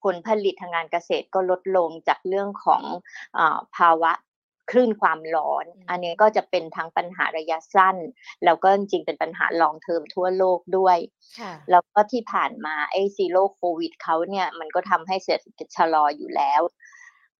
[0.05, 2.83] ผลผลิตทางงานเกษตรก็ลดลงจากเรื่องของ
[3.39, 3.41] อ
[3.77, 4.13] ภาวะ
[4.71, 7.97] คลื่นความร้อน อันนี้ก็จะเป็นทั้งปัญหาระยะสั้น
[8.45, 10.99] แล้วก็จริงๆเป็นปัญหาลองเทอมทั่วโลกด้วย
[11.71, 16.61] แล้วก็ที่ผ่านมาไอ้ซีโร่โควิดเขาเนี่ยมันก็ทำให้เศรษฐกิจชะลออยู่แล้ว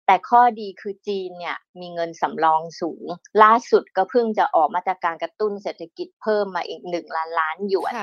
[0.07, 3.05] แต่ข้อดีคือจีนเนี่ยมีเงินสำรองสูง
[3.43, 7.95] ล่าสุดก็เพิ่งจะออกมาตรการกระตุ้นเศรษฐกิจเพิ่มมาอีกหนึ่งล้านล้านหยวน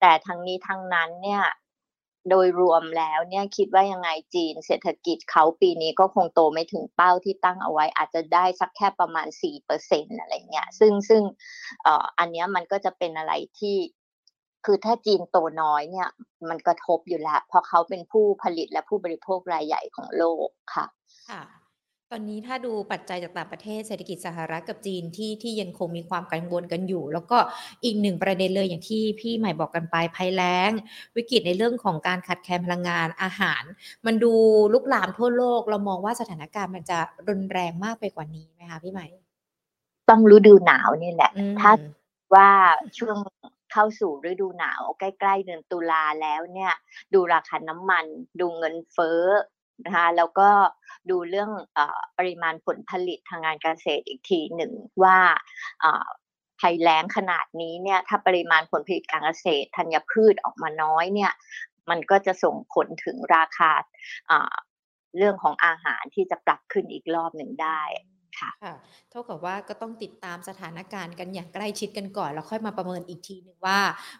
[0.00, 1.42] แต่ทั้งนี้ทั้งนั้นเนี่ย
[2.30, 11.22] โดยรวมแล้วเนี่ยคิดว่ายังไงจีนเศรษฐกิจเขาปีนี้ก็คงโตไม่ถึงเป้าที่ตั้งเอาไว้ อาจจะได้สักแค่ประมาณสี่เปอร์เซ็นอะไรเงี้ยซึ่งซึ่ง
[11.82, 13.76] เอ่ออันนี้มันก็จะเป็นอะไรที่
[14.64, 16.08] คือถ้าจีนโตน้อยเนี่ย
[16.48, 20.86] มันกระทบอยู่แล้ว เพราะเขาเป็นผู้ผลิตและผู้บริโภครายใหญ่ของโลกค่ะ
[21.30, 21.42] ค่ะ
[22.12, 27.38] ตอนนี้ถ้าดูปัจจัยจากต่างประเทศเศรษฐกิจสหรัฐกับจีนที่ที่ยังคงมีความกังวลกันอยู่ แล้วก็
[27.84, 30.70] อีกหนึ่งประเด็นเลยอย่างที่พี่ใหม่บอกกันไปภัยแล้ง
[31.16, 33.62] วิกฤตในเรื่องของการขาดแคลนพลังงานอาหาร
[34.06, 34.32] มันดู
[34.72, 39.06] ลุกลามทั่วโลก เรามองว่าสถานการณ์มันจะรุนแรงมากไปกว่านี้ไหมคะพี่ใหม่
[40.08, 41.72] ต้องฤดูหนาวนี่แหละ ถ้า
[42.34, 42.50] ว่า
[42.98, 43.16] ช่วง
[43.72, 46.72] เข้าสู่ฤดูหนาวใกล้ ๆ เดือนตุลาแล้วเนี่ย
[47.14, 48.04] ดูราคาน้ำมัน
[48.40, 49.22] ดูเงินเฟ้อ
[49.84, 50.50] นะคะแล้วก็
[51.10, 51.78] ดูเรื่องอ
[52.18, 55.18] ปริมาณผลผลิตทางงานเกษตรอีกทีหนึ่งว่า
[56.60, 61.32] ภัยแล้งขนาดนี้เนี่ยถ้าปริมาณผลผลิตการเกษตรธัญพืชออกมาน้อยเนี่ย
[61.90, 63.70] มันก็จะส่งผลถึงราคา
[65.16, 67.80] เรื่องของอาหารที่จะปรับขึ้นอีกรอบหนึ่งได้
[68.40, 68.50] ค่ะ
[69.10, 73.78] เท่ากับว่าก็ต้องติดตามสถานการณ์กันอย่างใกล้ชิดกันก่อน แล้วค่อยมาประเมินอีกทีหนึ่งว่า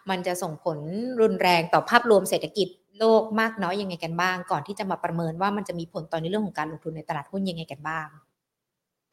[0.09, 0.79] มันจะส่งผล
[1.21, 2.67] รุนแรงต่อภาพรวมเศรษฐกิจ
[2.99, 8.07] โลกมากน้อยยังไงกันบ้าง ก่อนที่จะมาประเมินว่ามันจะมีผลต่อในเรื่องของการลงทุนในตลาดหุ้นยังไงกันบ้าง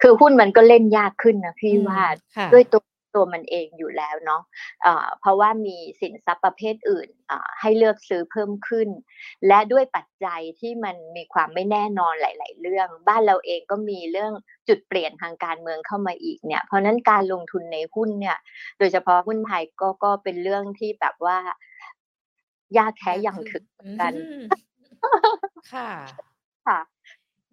[0.02, 2.00] คือหุ้นมันก็เล่นยากขึ้นนะพี่ว่า
[2.52, 2.82] ด้วยตัว
[3.16, 7.08] ตัวมันเองอยู่แล้วเนาะะเพราะว่ามีสินทรัพย์ประเภทอื่น
[7.60, 8.88] ให้เลือกซื้อเพิ่มขึ้น
[9.46, 14.32] และด้วยปัจจัยที่มันมีความไม่แน่นอนหลาย ๆ เรื่อง บ้านเราเองก็มีเรื่อง
[14.68, 18.38] จุดเปลี่ยนทางการเมืองเข้ามาอีกเนี่ย เพราะนั้นการลงทุนในหุ้นเนี่ย
[18.78, 21.38] โดยเฉพาะหุ้นไทยก็ก็เป็นเรื่องที่แบบว่า
[22.78, 23.64] ยากแท้อย่างถึง
[24.00, 24.14] กัน
[25.72, 25.90] ค่ะ
[26.66, 26.80] ค่ะ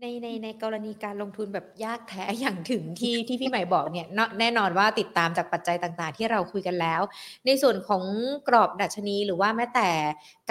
[0.01, 7.01] ในในในกรณีการลงทุนแบบยากแท้อย่างถึงที่ที่พี่ใหม่บอกเนี่ยเนาะแน่นอนว่าติดตามจากปัจจัยต่างๆ ที่เราคุยกันแล้ว
[7.45, 8.03] ในส่วนของ
[8.47, 9.89] กรอบดัชนีหรือว่าแม้แต่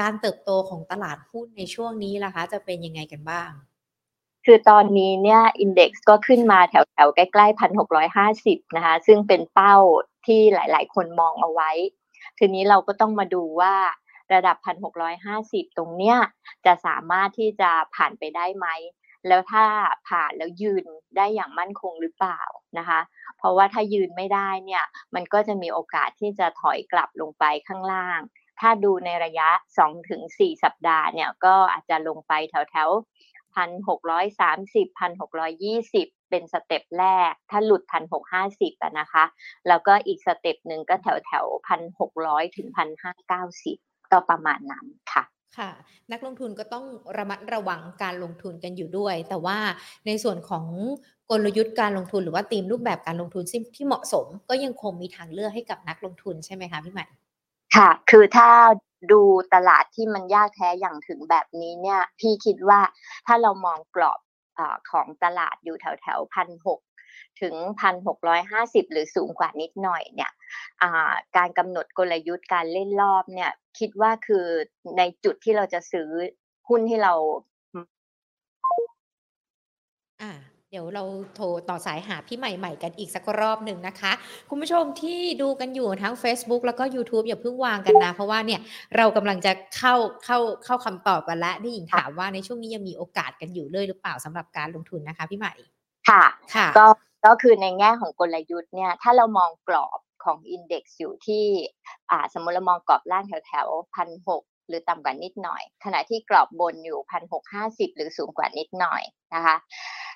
[0.01, 3.51] การเติบโตของตลาดหุ้นในช่วงนี้ล่ะคะ จะเป็นยังไงกันบ้าง
[4.47, 9.77] คือตอนนี้เนี่ยอินเด็กซ์ก็ขึ้นมาแถวแถวใกล้ๆพันหกร้อยห้าสิบนะคะ ซึ่งเป็นเป้า
[10.27, 11.71] ที่หลาย ๆ คนมองเอาไว้
[12.39, 13.75] ทีนี้เราก็ต้องมาดูว่า
[14.35, 16.17] ระดับพันหกร้อยห้าสิบตรงเนี้ย
[16.67, 18.67] จะสามารถที่จะผ่านไปได้ไหม
[19.29, 19.65] แล้วถ้า
[20.09, 20.85] ผ่านแล้วยืน
[21.17, 22.41] ได้อย่างมั่นคงหรือเปล่า
[22.79, 23.01] นะคะ
[23.39, 28.21] เพราะว่าถ้ายืนไม่ได้เนี่ยมันก็จะมีโอกาสที่จะถอยกลับลงไปข้างล่าง
[28.61, 29.49] ถ้าดูในระยะ
[30.07, 32.91] 2-4 สัปดาห์เนี่ยก็อาจจะลงไปแถวแถว
[33.55, 39.25] พันหกร้อยสามสิบพันหกร้อยี่สิบเป็น step แรก ถ้าหลุดพันหกห้าสิบนะคะ
[39.69, 43.79] แล้วก็อีก step หนึ่งก็แถวแถวพันหกร้อยถึงพันห้าเก้าสิบ
[44.13, 45.25] ก็ประมาณนั้นค่ะ
[45.59, 45.71] ค่ะ
[46.13, 46.85] นักลงทุนก็ต้อง
[47.19, 49.59] ระมัดระวังการลงทุนกันอยู่ด้วย แต่ว่า
[50.07, 50.67] ในส่วนของ
[51.31, 53.45] กลยุทธ์การลงทุนหรือว่าธีมรูปแบบการลงทุน
[53.77, 57.05] ที่เหมาะสม ก็ยังคงมีทางเลือกให้กับนักลงทุนใช่ไหมคะพี่ใหม่
[57.77, 58.51] ค่ะ คือถ้า
[59.13, 59.21] ดู
[59.55, 62.81] ตลาดที่มันยากแท้อย่างถึงแบบนี้เนี่ยพี่คิดว่า
[63.27, 64.21] ถ้าเรามองกรอบ
[64.59, 66.81] อของตลาดอยู่แถวแถวพันหก
[67.43, 70.31] ถึงพันหกร้อยห้าสิบหรือสูงกว่านิดหน่อยเนี่ย
[71.37, 74.47] การกำหนดกลยุทธ์การเล่นรอบเนี่ยคิดว่าคือ
[74.99, 76.09] ในจุดที่เราจะซื้อ
[76.69, 77.15] หุ้นที่เรา
[80.23, 80.33] อ่า
[80.71, 84.13] เดี๋ยวเราโทรต่อสายหาพี่ใหม่ๆกันอีกสักรอบหนึ่งนะคะ
[84.51, 88.61] คุณผู้ชมที่ดูกันอยู่ทั้ง Facebook แล้วก็ YouTube อย่าเพิ่งวางกันนะ เพราะว่าเนี่ย
[88.97, 95.53] เรากำลังจะเข้าเข้าเข้าคำตอบกันแล้วนี่หญิงถามว่าในช่วงนี้ยังมีโอกาสกันอยู่เลยหรือเปล่าสำหรับการลงทุนนะคะพี่ใหม่
[96.09, 96.23] ค่ะ
[96.55, 96.87] ค่ะก็
[97.27, 101.45] ก็คือในแง่ของกลยุทธ์เนี่ยถ้าเรามองกรอบของอินเด็กซ์อยู่ที่
[102.33, 109.03] สมมติเรามองกรอบล่างแถวแถวพันหกหรือต่ำกว่านิดหน่อย ขณะที่กรอบบนอยู่พันหกห้าสิบหรือสูงกว่านิดหน่อย
[109.35, 109.57] นะคะ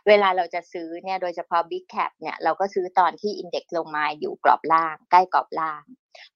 [0.08, 5.82] เวลาเราจะซื้อเนี่ยโดยเฉพาะ Big Cap เนี่ยเราก็ซื้อตอนที่ index ลงมาอยู่กรอบล่าง ใกล้กรอบล่าง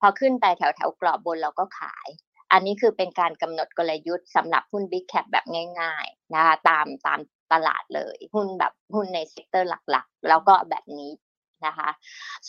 [0.01, 2.09] พอขึ้นไปแถวแถวกรอบบนเราก็ขาย
[2.53, 5.45] อันนี้คือเป็นการกำหนดกลยุทธ์สำหรับหุ้น Big Cap แบบ
[5.81, 7.21] ง่ายๆนะคะตามตาม
[7.53, 11.11] ตลาดเลย หุ้นแบบหุ้นใน sector หลักๆ แล้วก็แบบนี้
[11.67, 11.91] นะคะ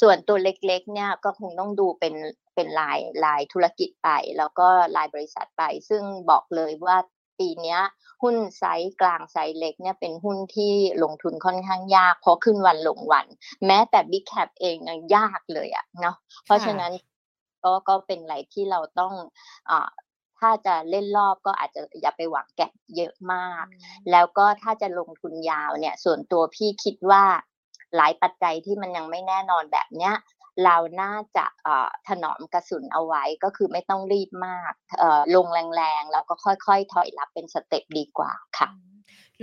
[0.01, 2.15] ส่วนตัวเล็กๆเนี่ยก็คงต้องดูเป็น
[2.55, 6.97] เป็นรายรายธุรกิจไป แล้วก็รายบริษัทไป ซึ่งบอกเลยว่า
[7.39, 7.77] ปีนี้
[8.23, 13.27] หุ้นไซส์กลางไซส์เล็กเนี่ยเป็นหุ้นที่ลงทุนค่อนข้างยาก เพราะขึ้นวันลงวัน
[13.65, 16.91] แม้แต่ Big Cap เองยังยากเลยอะเนาะเพราะฉะนั้น
[17.63, 19.13] ก็ก็เป็นอะไรที่เราต้อง
[19.69, 19.89] อ่า
[20.41, 23.65] ถ้าจะเล่นรอบก็อาจจะอย่าไปหวัง gap เยอะมาก
[24.11, 27.23] แล้วก็ถ้าจะลงทุนยาวเนี่ย ส่วนตัวพี่คิดว่า
[27.95, 30.13] หลายปัจจัยที่มันยังไม่แน่นอนแบบเนี้ย
[30.65, 31.45] เราน่าจะ
[32.07, 34.73] ถนอมกระสุนเอาไว้ก็คือไม่ต้องรีบมาก
[35.35, 38.69] ลงแรงๆ แล้วก็ค่อยๆ ถอยรับเป็นสเต็ปดีกว่าค่ะ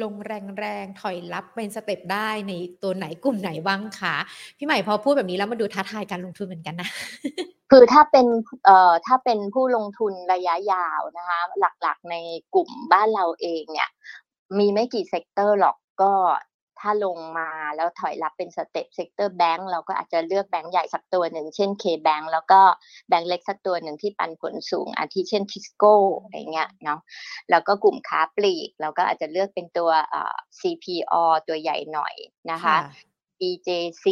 [0.02, 0.14] ลง
[0.60, 2.52] แรงๆ ถอยรับเป็นสเต็ปได้ใน
[2.82, 4.16] ตัวไหนกลุ่มไหนบ้างคะ
[4.58, 6.88] พี่ใหม่พอพูดแบบนี้แล้วมาดูท้าทายการลงทุนเหมือนกันนะ
[7.70, 8.26] คือถ้าเป็น
[8.64, 12.16] เอ่อถ้าเป็นผู้ลงทุนระยะยาวนะคะ หลักๆใน
[12.54, 13.88] กลุ่มบ้านเราเองเนี่ย
[14.58, 16.12] มีไม่กี่ sector หรอกก็
[16.80, 22.60] ถ้าลงมาแล้วถอยรับเป็น step sector แบงก์เราก็อาจจะเลือกแบงก์ใหญ่สักตัวหนึ่ง เช่น K-Bank แล้วก็
[23.08, 27.00] แบงก์เล็กสักตัวหนึ่งที่ปันผลสูงอาทิเช่นทิสโก้อะไรเงี้ยเนาะ
[27.50, 31.14] แล้วก็กลุ่มค้าปลีก เราก็อาจจะเลือกเป็นตัวอ่อ CPALL
[31.48, 32.14] ตัวใหญ่หน่อย
[32.50, 32.76] นะคะ
[33.48, 34.06] BJC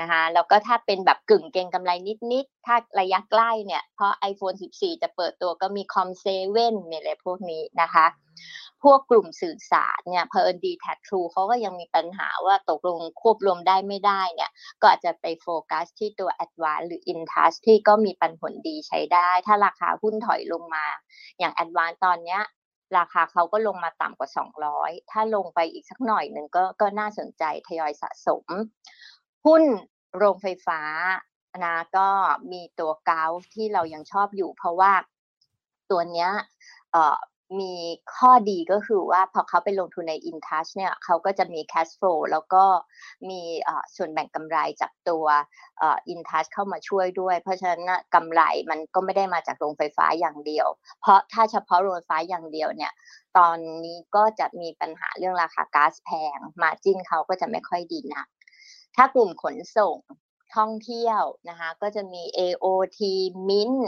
[0.00, 1.90] นะคะแล้วก็ถ้าเป็นแบบกึ่งเก็งกำไร
[2.32, 6.26] นิด ๆ ถ้าระยะใกล้เนี่ย เพราะ iPhone 14 จะเปิดตัวก็มี Com7
[6.88, 8.06] เนี่ยอะไรพวกนี้นะคะ
[8.82, 14.50] พวกกลุ่มสื่อสารเนี่ยเพอร์ดีแท็กทรูเขาก็ยังมีปัญหาว่าตกลงควบรวมได้ไม่ได้เนี่ย
[14.80, 20.86] ก็อาจจะไปโฟกัสที่ตัว a d v a n c e หรือ Intouch ที่ก็มีปันผลดีใช้ได้ ถ้าราคาหุ้นถอยลงมา
[21.38, 22.42] อย่าง a d v a n c e ตอนเนี้ย
[22.96, 28.44] ราคาเขาก็ลงมาต่ำกว่า 200 ถ้าลงไปอีกสักหน่อยหนึ่งก็ก็น่าสนใจทยอยสะสม
[29.46, 29.62] หุ้น
[30.16, 30.80] โรงไฟฟ้า
[31.64, 32.08] นะก็
[32.52, 34.92] มีตัวเกาที่เรายังชอบอยู่ เพราะว่า
[35.90, 36.30] ตัวเนี้ย
[37.60, 37.74] มี
[38.16, 42.64] ข้อดีก็คือว่าพอเขาไปลงทุนใน InTouch เนี่ยเขาก็จะมี cash flow แล้วก็
[43.28, 43.40] มี
[43.96, 45.26] ส่วนแบ่งกำไรจากตัว
[46.12, 47.82] InTouch เข้ามาช่วยด้วย เพราะฉะนั้น
[48.14, 50.66] กำไรมันก็ไม่ได้มาจากโรงไฟฟ้าอย่างเดียว
[51.00, 52.92] เพราะถ้าเฉพาะโรงไฟฟ้าอย่างเดียวเนี่ย
[53.36, 58.24] ตอนนี้ก็จะมีปัญหาเรื่องราคาก๊าซแพง มาจิ้นเขาก็จะไม่ค่อยดีนะ
[58.96, 59.96] ถ้ากลุ่มขนส่ง
[60.56, 63.00] ท่องเที่ยวนะคะก็จะมี AOT
[63.48, 63.80] MINT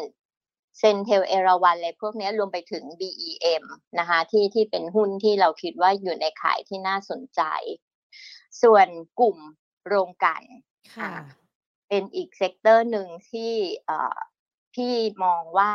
[0.79, 3.65] CENTEL ERAWAN อะไรพวกนี้รวมไปถึง BEM
[3.99, 7.43] นะคะที่ที่เป็นหุ้นที่เราคิดว่าอยู่ในข่ายที่น่าสนใจ
[8.63, 8.89] ส่วน
[9.21, 9.39] กลุ่ม
[9.87, 10.43] โรงกลั่น
[11.89, 13.53] เป็นอีก sector หนึ่งที่
[14.75, 15.73] พี่มองว่า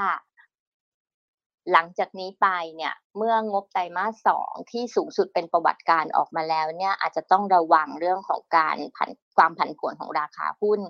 [1.72, 10.82] หลังจากนี้ไปเนี่ยเมื่องบไตรมาสสองที่สูงสุดเป็นประวัติการณ์ออกมาแล้วเนี่ยอาจจะต้องระวังเรื่องของการผันความผันผวนของราคาหุ้น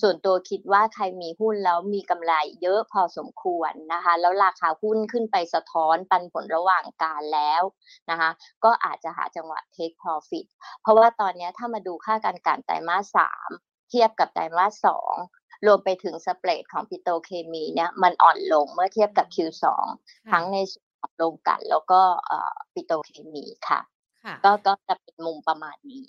[0.00, 7.62] ส่วนตัวคิดว่าใครมีหุ้นแล้วมีกำไรเยอะพอสมควรนะคะแล้วราคาหุ้นขึ้นไปสะท้อนปันผลระหว่างการแล้ว
[8.10, 8.30] นะคะ
[8.64, 10.46] ก็อาจจะหาจังหวะ take profit
[10.82, 13.50] เพราะว่าตอนนี้ถ้ามาดูค่าการกันไตรมาสสาม
[13.90, 15.14] เทียบกับไตรมาสสอง
[15.66, 19.64] รวมไปถึงสเปรดของปิโตรเคมีเนี่ยมันอ่อนลงเมื่อเทียบกับ Q2
[20.32, 22.00] ทั้งในส่วนของโรงกลั่นแล้วก็
[22.74, 23.80] ปิโตรเคมีค่ะ
[24.44, 26.02] ก็ก็จะเป็นมุมประมาณนี้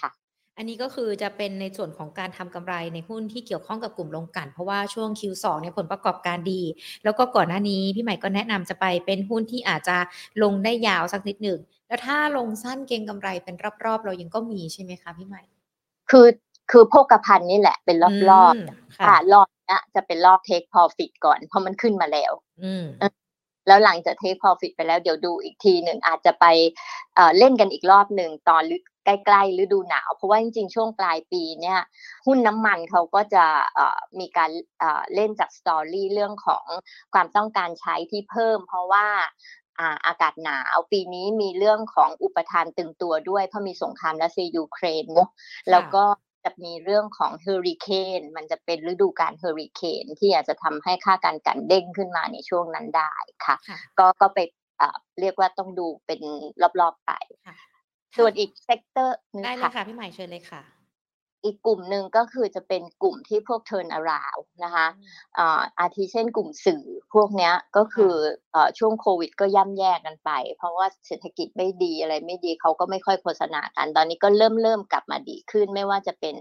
[0.00, 0.10] ค่ะ
[0.56, 6.62] อันนี้ก็คือจะเป็นในส่วนของการทำกำไรในหุ้นที่เกี่ยวข้องกับกลุ่มโรงกลั่นเพราะว่าช่วง Q2 เนี่ยผลประกอบการดี
[7.04, 9.96] แล้วก็ก่อนหน้านี้พี่ใหม่ก็แนะนำจะไปเป็นหุ้นที่อาจจะ
[10.42, 11.58] ลงได้ยาวสักนิดหนึ่ง
[11.88, 15.42] แล้วถ้าลงสั้นเก็งกำไรเป็นรอบๆ เรายังก็มีใช่ไหมคะพี่ใหม่
[16.10, 16.26] คือ
[16.70, 17.96] คือโภคภัณฑ์นี่แหละเป็น
[18.30, 22.32] รอบๆค่ะรอบนี้จะเป็นรอบ take profit ก่อน เพราะมันขึ้นมาแล้ว
[23.66, 26.46] แล้วหลังจาก take profit ไปแล้วเดี๋ยวดูอีกทีหนึ่งอาจจะไป
[27.38, 28.62] เล่นกันอีกรอบหนึ่งตอน
[29.04, 31.80] ใกล้ๆฤดูหนาว เพราะว่าจริงๆ ช่วงปลายปีเนี่ย
[32.26, 33.44] หุ้นน้ำมันเขาก็จะ
[34.18, 34.50] มีการ
[35.14, 36.64] เล่นจาก story เรื่องของ
[37.14, 39.06] ความต้องการใช้ที่เพิ่ม เพราะว่า
[40.06, 45.28] อากาศหนาวปีนี้มีเรื่องของอุปทานตึงตัวด้วย เพราะมีสงครามรัสเซียยูเครนเนาะ
[45.70, 46.04] แล้วก็
[46.44, 53.14] จะมีเรื่องของเฮอริเคนมันจะเป็นฤดูกาลเฮอริเคนที่อาจจะทำให้ค่าการกลั่นเด้งขึ้นมาในช่วงนั้นได้
[53.46, 53.56] ค่ะ
[53.98, 54.38] ก็ก็ไป
[55.20, 56.20] เรียกว่าต้องดูเป็น
[56.80, 57.12] รอบๆไป
[58.18, 60.62] ส่วนอีก sector นึงได้เลยค่ะพี่ใหม่เชิญเลยค่ะ
[61.44, 64.86] อีกกลุ่มหนึ่งก็คือจะเป็นกลุ่มที่พวก turnaround นะคะ
[65.78, 68.14] อาทิเช่นกลุ่มสื่อพวกเนี้ยก็คือ
[68.78, 76.36] ช่วงโควิดก็ย่ำแย่กันไป เพราะว่าเศรษฐกิจไม่ดีอะไรไม่ดีเขาก็ไม่ค่อยโฆษณากัน ตอนนี้ก็เริ่มเริ่มกลับมาดีขึ้น ไม่ว่าจะเป็น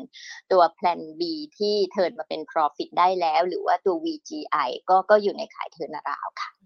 [0.52, 1.22] ตัว Plan B
[1.58, 6.59] ที่ turn มาเป็น profit ได้แล้ว หรือว่าตัว VGI ก็ก็อยู่ในข่าย turnaround ค่ะ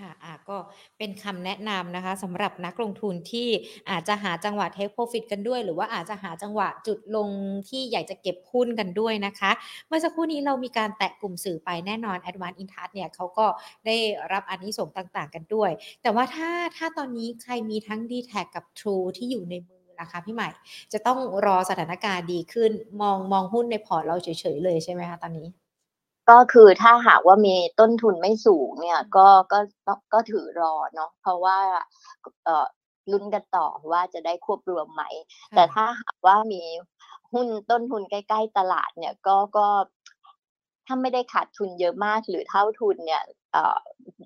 [0.00, 0.56] ค่ะอะก็
[0.98, 3.48] เป็นคำแนะนำนะคะสำหรับนักลงทุนที่
[3.90, 7.28] อาจจะหาจังหวะเทคโปรฟิตกันด้วย หรือว่าอาจจะหาจังหวะจุดลง
[7.68, 9.50] ที่อยากจะเก็บหุ้นกันด้วยนะคะ
[9.88, 13.46] เมื่อสักครู่นี้เรามีการแตะกลุ่มสื่อไปแน่นอน Advanced Intouch เนี่ยเขาก็
[13.86, 13.96] ได้
[14.32, 15.70] รับอันนี้ส่งต่างๆ กันด้วย
[16.02, 20.48] แต่ว่าถ้าถ้าตอนนี้ใครมีทั้ง d t แทกับ True ที่อยู่ในมือนะคะพี่ใหม่
[20.92, 25.48] จะต้องรอสถานการณ์ดีขึ้นมองมองหุ้นในพอร์ตเราเฉยๆเลยใช่ไหมคะตอนนี้
[26.30, 29.58] ก็คือถ้าหากว่ามีต้นทุนไม่สูงเนี่ยก็ก็
[30.12, 31.58] ก็ถือรอเนาะเพราะว่า
[32.44, 32.66] เอ่อ
[33.10, 35.02] ลุ้นกันต่อว่าจะได้ควบรวมไหม
[35.54, 36.62] แต่ถ้าหากว่ามี
[37.32, 39.68] หุ้นต้นทุนใกล้ ๆ ตลาดเนี่ยก็ก็
[40.86, 43.22] ถ้าไม่ได้ขาดทุนเยอะมากหรือเท่าทุนเนี่ย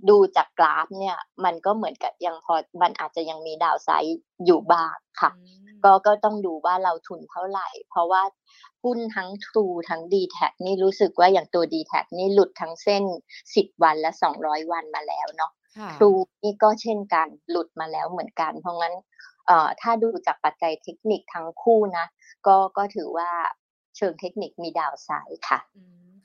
[0.08, 5.30] ดูจากกราฟเนี่ย มันก็เหมือนกับยังพอมันอาจจะยังมีดาวไซด์อยู่บ้างค่ะ
[5.84, 8.22] ก็ก็ต้องดูว่าเราทุนเท่าไหร่ เพราะว่า
[8.84, 13.04] หุ้นทั้ง True ทั้ง d t แทนี่รู้สึกว่าอย่างตัว d t แทนี่หลุดทั้งเส้น
[13.44, 15.52] 10 วันและ 200 วันมาแล้วเนาะ
[15.96, 18.94] True นี่ก็เช่นกันหลุดมาแล้วเหมือนกัน เพราะงั้น
[19.80, 22.06] ถ้าดูจากปัจจัยเทคนิคทั้งคู่นะ
[22.46, 23.30] ก็ก็ถือว่า
[23.96, 25.60] เชิงเทคนิคมีดาวไซด์ค่ะ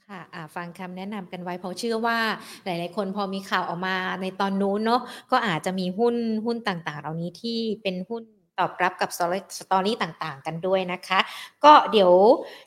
[0.07, 0.21] ค่ะ
[0.55, 2.17] ฟังคำแนะนำกันไว้เพราะเชื่อว่า
[2.65, 6.15] หลาย ๆ คนพอมีข่าวออกมาในตอนนู้นเนาะก็อาจจะมีหุ้น
[6.45, 8.23] หุ้นต่าง ๆ เหล่านี้ที่เป็นหุ้น
[8.59, 9.09] ตอบรับกับ
[9.57, 11.19] story ต่างๆ กันด้วยนะคะ
[11.63, 12.11] ก็เดี๋ยว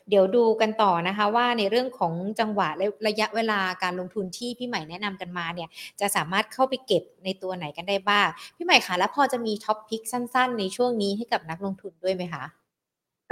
[0.09, 12.43] เดี๋ยวดูกันต่อนะคะว่าในเรื่องของจังหวะและระยะเวลาการลงทุนที่พี่ใหม่แนะนำกันมาเนี่ยจะสามารถเข้าไปเก็บในตัวไหนกันได้บ้าง พี่ใหม่คะแล้วพอจะมี top pick สั้น ๆ ในช่วงนี้ให้กับนักลงทุนด้วยไหมคะ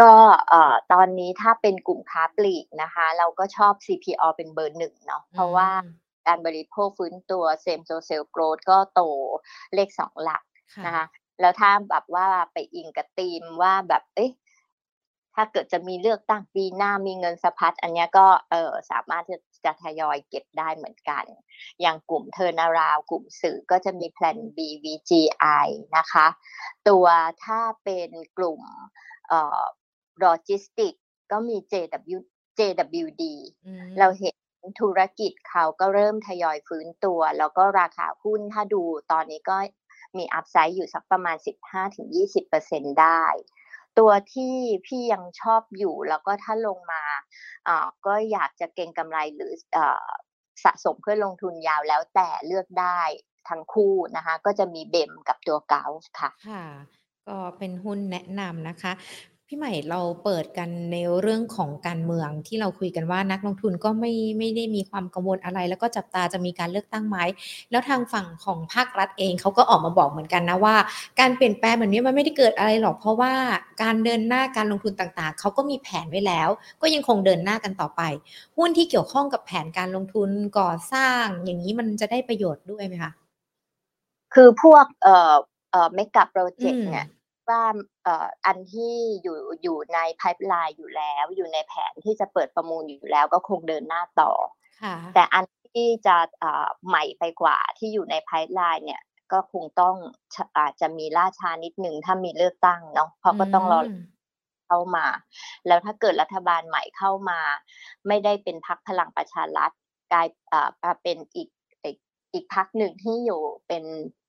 [0.01, 0.13] ก็
[0.49, 5.69] เอ่อตอนนี้ถ้าเป็นกลุ่มค้าปลีกนะคะ เราก็ชอบ CPALL เป็นเบอร์หนึ่งเนาะเพราะว่า
[6.27, 9.01] การบริโภคฟื้นตัว same store sales growth ก็โต
[9.75, 10.43] เลขสองหลัก
[10.85, 11.05] นะคะ
[11.39, 14.31] แล้วถ้าแบบว่าไปอิงกับธีมว่าแบบเอ๊ะ
[15.35, 19.23] ถ้าเกิดจะมีเลือกตั้งปีหน้ามีเงินสะพัดอันนี้ก็เออสามารถ
[19.65, 21.23] จะทยอยเก็บได้เหมือนกัน
[21.81, 26.27] อย่างกลุ่ม turnaround กลุ่มสื่อก็จะมี Plan B VGI นะคะ
[26.89, 27.05] ตัว
[27.45, 28.61] ถ้าเป็นกลุ่ม
[29.27, 29.61] เอ่อ
[30.19, 30.93] โลจิสติก
[31.31, 32.17] ก็มี JW
[32.57, 33.23] JWD
[33.99, 34.35] เราเห็น
[34.81, 39.57] ธุรกิจเขาก็เริ่มทยอยฟื้นตัว แล้วก็ราคาหุ้นถ้าดูตอนนี้ก็
[40.17, 41.37] มีอัพไซด์อยู่สักประมาณ
[42.17, 43.23] 15-20%ได้
[43.99, 47.03] ตัวที่พี่ยังชอบอยู่แล้วก็ถ้าลงมา
[48.05, 49.53] ก็อยากจะเก็งกำไรหรือ
[50.63, 53.01] สะสมเพื่อลงทุนยาวแล้วแต่เลือกได้
[53.49, 56.65] ทั้งคู่นะคะ ก็จะมีเบมกับตัวเกาส์ค่ะ ค่ะ
[57.27, 58.91] ก็เป็นหุ้นแนะนำนะคะ
[59.51, 67.17] พี่ใหม่เราเปิดกันในเรื่องของการเมืองที่เราคุยกันว่านักลงทุนก็ไม่ไม่ได้มีความกังวลอะไร แล้วก็จับตาจะมีการเลือกตั้งไหม
[67.71, 70.75] แล้วทางฝั่งของภาครัฐเองเขาก็ออกมาบอกเหมือนกันนะว่า
[71.19, 73.33] การเปลี่ยนแปลงแบบนี้มันไม่ได้เกิดอะไรหรอกเพราะว่า
[73.83, 76.49] การเดินหน้าการลงทุนต่างๆเขาก็มีแผนไว้แล้ว
[76.81, 78.01] ก็ยังคงเดินหน้ากันต่อไป
[78.57, 83.11] หุ้นที่เกี่ยวข้องกับแผนการลงทุนก่อสร้าง อย่างนี้มันจะได้ประโยชน์ด้วยไหมคะ
[84.33, 85.35] คือพวกเอ่อ
[85.71, 87.07] เอ่อเมกะโปรเจกต์เนี่ย
[87.49, 87.63] ว่า
[88.03, 94.31] เอ่ออันที่อยู่อยู่ในไพ p e ไลน์อยู่แล้ว อยู่ในแผนที่จะเปิดประมูลอยู่แล้วก็คงเดินหน้าต่อ
[94.83, 95.43] ค่ะแต่อัน
[95.75, 99.95] ที่จะเอ่อใหม่ไปกว่าที่อยู่ในไพ p e ไลน์เนี่ยก็คงต้อง
[100.35, 103.85] ชะอาจจะมีล่าช้านิดนึงถ้ามีเลือกตั้งเนาะเพราะก็ต้องรอม
[104.67, 105.05] เข้ามา
[105.67, 107.39] แล้วถ้าเกิดรัฐบาลใหม่เข้ามา
[108.07, 109.71] ไม่ได้เป็นพักพลังประชารัฐ
[110.13, 111.49] กลายเอ่อมาเป็นอีก
[111.83, 111.97] อีก
[112.33, 113.83] อีกพักหนึ่งที่อยู่เป็น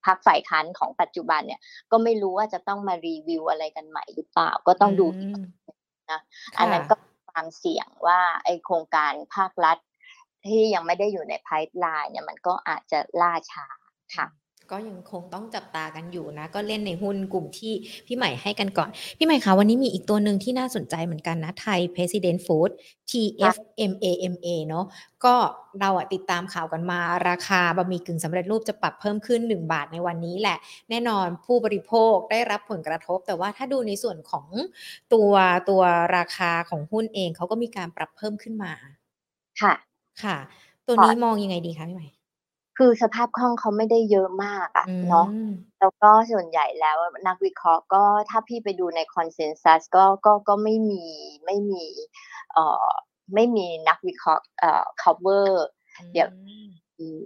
[0.07, 1.61] พักฝ่ายค้านของปัจจุบันเนี่ย
[1.91, 5.53] ก็ไม่รู้ว่าจะต้องมารีวิวอะไรกันใหม่หรือเปล่า ก็ต้องดูอีกมนะ
[6.11, 6.21] ค่ะ
[6.59, 6.95] อันนั้นก็
[7.33, 9.79] ความเสี่ยงว่าไอโครงการภาครัฐ
[10.47, 13.67] ที่ยังไม่ได้อยู่ในไพ p e ไลน์เนี่ยมันก็อาจจะล่าช้า
[14.17, 14.27] ค่ะ
[14.71, 17.73] ก็ยังคงต้องจับตากันอยู่นะ ก็เล่นในหุ้นกลุ่มที่
[18.07, 22.71] พี่ใหม่ให้กันก่อน พี่ใหม่คะวันนี้มีอีกตัวหนึ่งที่น่าสนใจเหมือนกันนะไทย President Food
[23.11, 24.87] TFMAMA เนอะ
[25.25, 25.35] ก็
[25.81, 30.59] เราอะติดตามข่าวกันมาราคาบะหมี่กึ่งสำเร็จรูปจะปรับเพิ่มขึ้น 1 บาทในวันนี้แหละ
[30.91, 34.47] แน่นอนผู้บริโภคได้รับผลกระทบ แต่ว่าถ้าดูในส่วนของ
[35.13, 35.33] ตัว
[35.69, 35.83] ตัว
[36.17, 38.73] ราคาของหุ้นเองเขาก็มีการปรับเพิ่มขึ้นมา
[39.61, 39.75] ค่ะ
[40.23, 40.37] ค่ะ
[40.87, 42.20] ตัวนี้มองยังไงดีคะพี่ใหม่
[42.83, 46.97] คือสภาพคล่องเขาไม่ได้เยอะมากอะอืเนาะมแล้วก็ส่วนใหญ่แล้ว
[47.29, 51.05] นักวิเคราะห์ก็ถ้าพี่ไปดูในคอนเซนแซสก็ก็ก็ไม่มี
[51.45, 51.85] ไม่มี
[52.53, 52.89] เอ่อ
[53.35, 55.49] ไม่มีนักวิเคราะห์เอ่อ cover
[56.13, 56.29] เดี๋ยว
[56.99, 57.21] อืม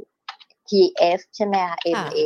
[0.69, 2.19] TF ใช่ไหมคะค่ะ MA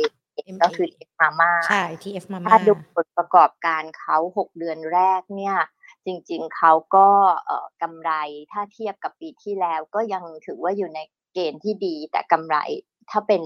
[0.61, 0.87] ก็คือ
[1.19, 5.55] มาม่าใช่ TF มาม่าถ้าดูผลประกอบการเขาหกเดือนแรกเนี่ย
[6.05, 7.07] จริงๆเขาก็
[7.45, 8.11] เอ่อกำไร
[8.51, 10.99] ถ้าเทียบกับปีที่แล้วก็ยังถือว่าอยู่ใน
[11.33, 12.57] เกณฑ์ที่ดีแต่กำไร
[13.11, 13.41] ถ้าเป็น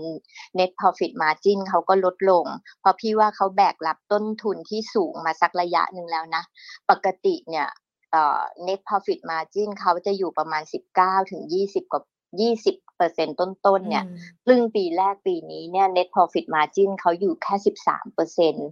[0.60, 2.45] net profit margin เขาก็ลดลง
[2.80, 6.43] เพราะพี่ว่าเขาแบกรับต้นทุนที่สูงมาสักระยะหนึ่งแล้วนะ
[6.89, 7.67] ปกติเนี่ย
[8.12, 10.63] เอ่อ net profit margin เขาจะอยู่ประมาณ
[10.97, 12.04] 19ถึง20กว่า
[12.49, 18.67] 20เปอร์เซ็นต์ต้นๆเนี่ยอืมครึ่งปีแรกปีนี้เนี่ย net profit margin เขาอยู่แค่ 13เปอร์เซ็นต์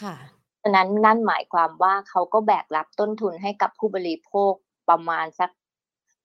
[0.00, 0.16] ค่ะ
[0.62, 4.52] ฉะนั้นนั่นหมายความว่าเขาก็แบกรับต้นทุนให้กับผู้บริโภค
[4.88, 5.50] ประมาณสัก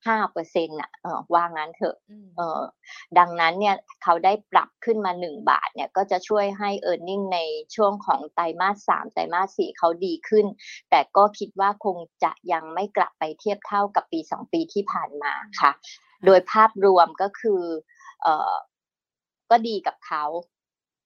[0.08, 2.62] ห้าเปอร์เซ็นต์่ะเออว่างั้นเถอะอืมเออ
[3.18, 7.40] ดังนั้นเนี่ยเขาได้ปรับขึ้นมาหนึ่งบาทเนี่ยก็จะช่วยให้ e a r n i n g ใน
[7.76, 10.46] ช่วงของไตรมาสสามไตรมาสสี่เขาดีขึ้น
[10.90, 15.72] แต่ก็คิดว่าคงจะยังไม่กลับไปเทียบเท่ากับปีสองปีที่ผ่านมาค่ะ
[16.26, 17.62] โดยภาพรวมก็คือ
[18.22, 18.56] เออ
[19.52, 20.24] ก็ดีกับเขา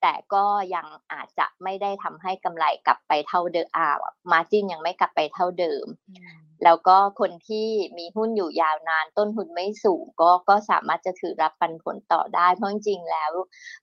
[0.07, 3.87] แต่ก็ยังอาจจะไม่ได้ทำให้กำไรกลับไปเท่าเดิมอ่า
[4.31, 13.31] มาจินยังไม่กลับไปเท่าเดิมอืมแล้วก็คนที่มีหุ้นอยู่ยาวนานต้นทุนไม่สูง ก็ก็สามารถจะถือรับปันผลต่อได้ เพราะจริงๆแล้ว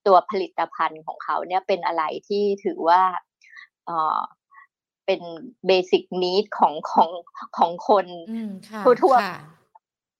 [0.07, 3.03] ตัวผลิตภัณฑ์ของเขาเนี่ยเป็นอะไรที่ถือว่า
[3.87, 4.21] เอ่อ
[5.07, 5.21] เป็น
[5.67, 7.11] เบสิ c นีดของของ
[7.57, 9.39] ของคนอืมค่ะทั่วๆค่ะ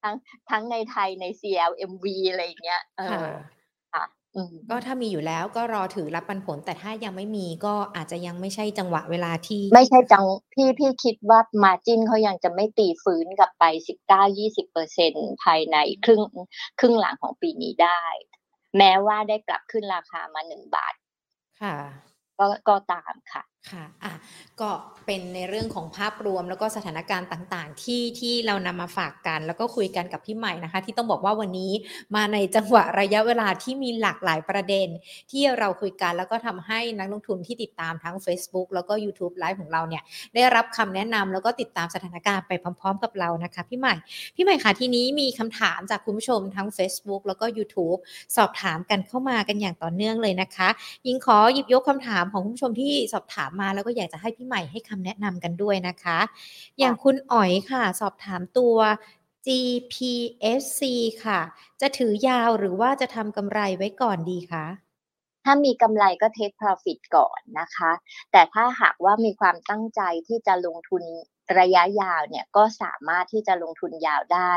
[0.03, 0.17] ทั้ง
[0.51, 13.65] ทั้งในไทยใน CLMV อะไรอย่างเงี้ยเอค่ะอค่ะอืมก็ถ้ามีอยู่แล้วก็รอถือรับปันผล แต่ถ้ายังไม่มีก็อาจจะยังไม่ใช่จังหวะเวลาที่ ไม่ใช่จังพี่พี่คิดว่ามาจินเขายังจะไม่ตีฟื้นกลับไป
[14.21, 16.23] 19-20เปอร์เซ็นภายในครึ่ง
[16.81, 18.03] ครึ่งหลังของปีนี้ได้
[18.79, 20.95] แม้ว่าได้ปรับขึ้นราคามาหนึ่งบาท
[21.63, 21.77] ค่ะ
[22.39, 24.13] ก็ก็ตามค่ะ ค่ะอะ
[24.61, 24.71] ก็
[25.07, 31.73] เป็นในเรื่องของภาพรวมแล้วก็สถานการณ์ต่างๆ ที่ที่เรานำมาฝากกัน แล้วก็คุยกันกับพี่ใหม่นะคะ ที่ต้องบอกว่าวันนี้
[32.15, 34.89] มาในจังหวะระยะเวลาที่มีหลากหลายประเด็น
[35.31, 40.03] ที่เราคุยกันแล้วก็ทำให้นักลงทุนที่ติดตามทั้ง Facebook แล้วก็ YouTube ไลฟ์ของเราเนี่ย
[40.35, 43.95] ได้รับคำแนะนำแล้วก็ติดตามสถานการณ์ไปพร้อม ๆ กับเรานะคะพี่ใหม่
[44.37, 47.99] พี่ใหม่คะที่นี้มีคำถามจากคุณผู้ชมทั้ง Facebook แล้วก็ YouTube
[48.37, 50.69] สอบถามกันเข้ามากันอย่างต่อเนื่องเลยนะคะ
[51.07, 56.19] ยิงขอหยิบยกคำถามของคุณผู้ชมที่สอบถามมาแล้วก็อยากจะให้พี่ใหม่ให้คำแนะนำกันด้วยนะคะ
[56.79, 58.77] อย่างคุณอ๋อยค่ะ สอบถามตัว
[59.47, 60.83] GPSC
[61.25, 61.41] ค่ะ
[61.81, 64.67] จะถือยาวหรือว่าจะทำกำไรไว้ก่อนดีคะ
[65.45, 67.93] ถ้ามีกำไรก็ take profit ก่อนนะคะ
[68.33, 71.03] แต่ถ้าหากว่ามีความตั้งใจที่จะลงทุน
[71.59, 74.53] ระยะยาวเนี่ยก็สามารถที่จะลงทุนยาวได้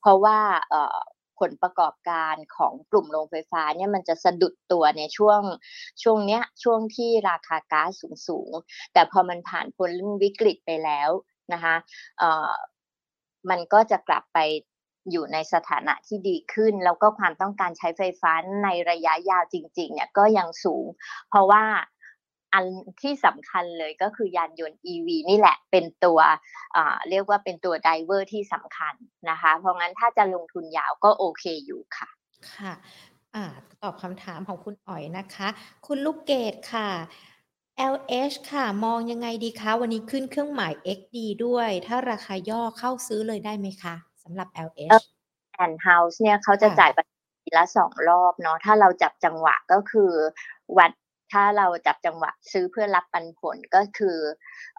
[0.00, 0.38] เพราะว่า
[0.70, 0.98] เอ่อ
[1.40, 5.40] ผลประกอบการของกลุ่มโรงไฟฟ้าเนี่ยมันจะสะดุดตัวในช่วง
[6.02, 8.52] ช่วงเนี้ยช่วงที่ราคาก๊าซสูงสูง
[8.92, 9.90] แต่พอมันผ่านพ้น
[10.22, 11.10] วิกฤตไปแล้ว
[11.52, 11.74] นะคะ
[12.18, 12.52] เอ่อ
[13.50, 14.38] มันก็จะกลับไป
[15.10, 18.32] อยู่ในสถานะที่ดีขึ้น แล้วก็ความต้องการใช้ไฟฟ้า
[18.62, 20.86] ในระยะยาวจริงๆเนี่ยก็ยังสูง
[21.28, 21.64] เพราะว่า
[22.56, 22.66] อัน
[23.02, 26.18] ที่สำคัญเลยก็คือยานยนต์ EV นี่แหละเป็นตัว
[26.76, 28.94] อ่าเรียกว่าเป็นตัว driver ที่สำคัญ
[29.30, 32.08] นะคะ เพราะงั้นถ้าจะลงทุนยาวก็โอเคอยู่ค่ะ
[32.54, 32.72] ค่ะ
[33.34, 33.44] อ่า
[33.82, 35.48] ตอบคำถามของคุณอ๋อยนะคะ
[35.86, 36.88] คุณลูกเกดค่ะ
[37.94, 44.90] LH ค่ะ มองยังไงดีคะ วันนี้ขึ้นเครื่องหมาย XD ด้วย ถ้าราคาย่อเข้าซื้อเลยได้ไหมคะสำหรับ LH
[45.54, 50.12] แลนด์แอนด์เฮาส์เนี่ยเขาจะค่ะจ่ายปันผลปีละสองรอบเนาะถ้าเราจับจังหวะก็คือ
[50.78, 50.90] วัน
[51.32, 54.18] ถ้าเราจับจังหวะซื้อเพื่อรับปันผลก็คือ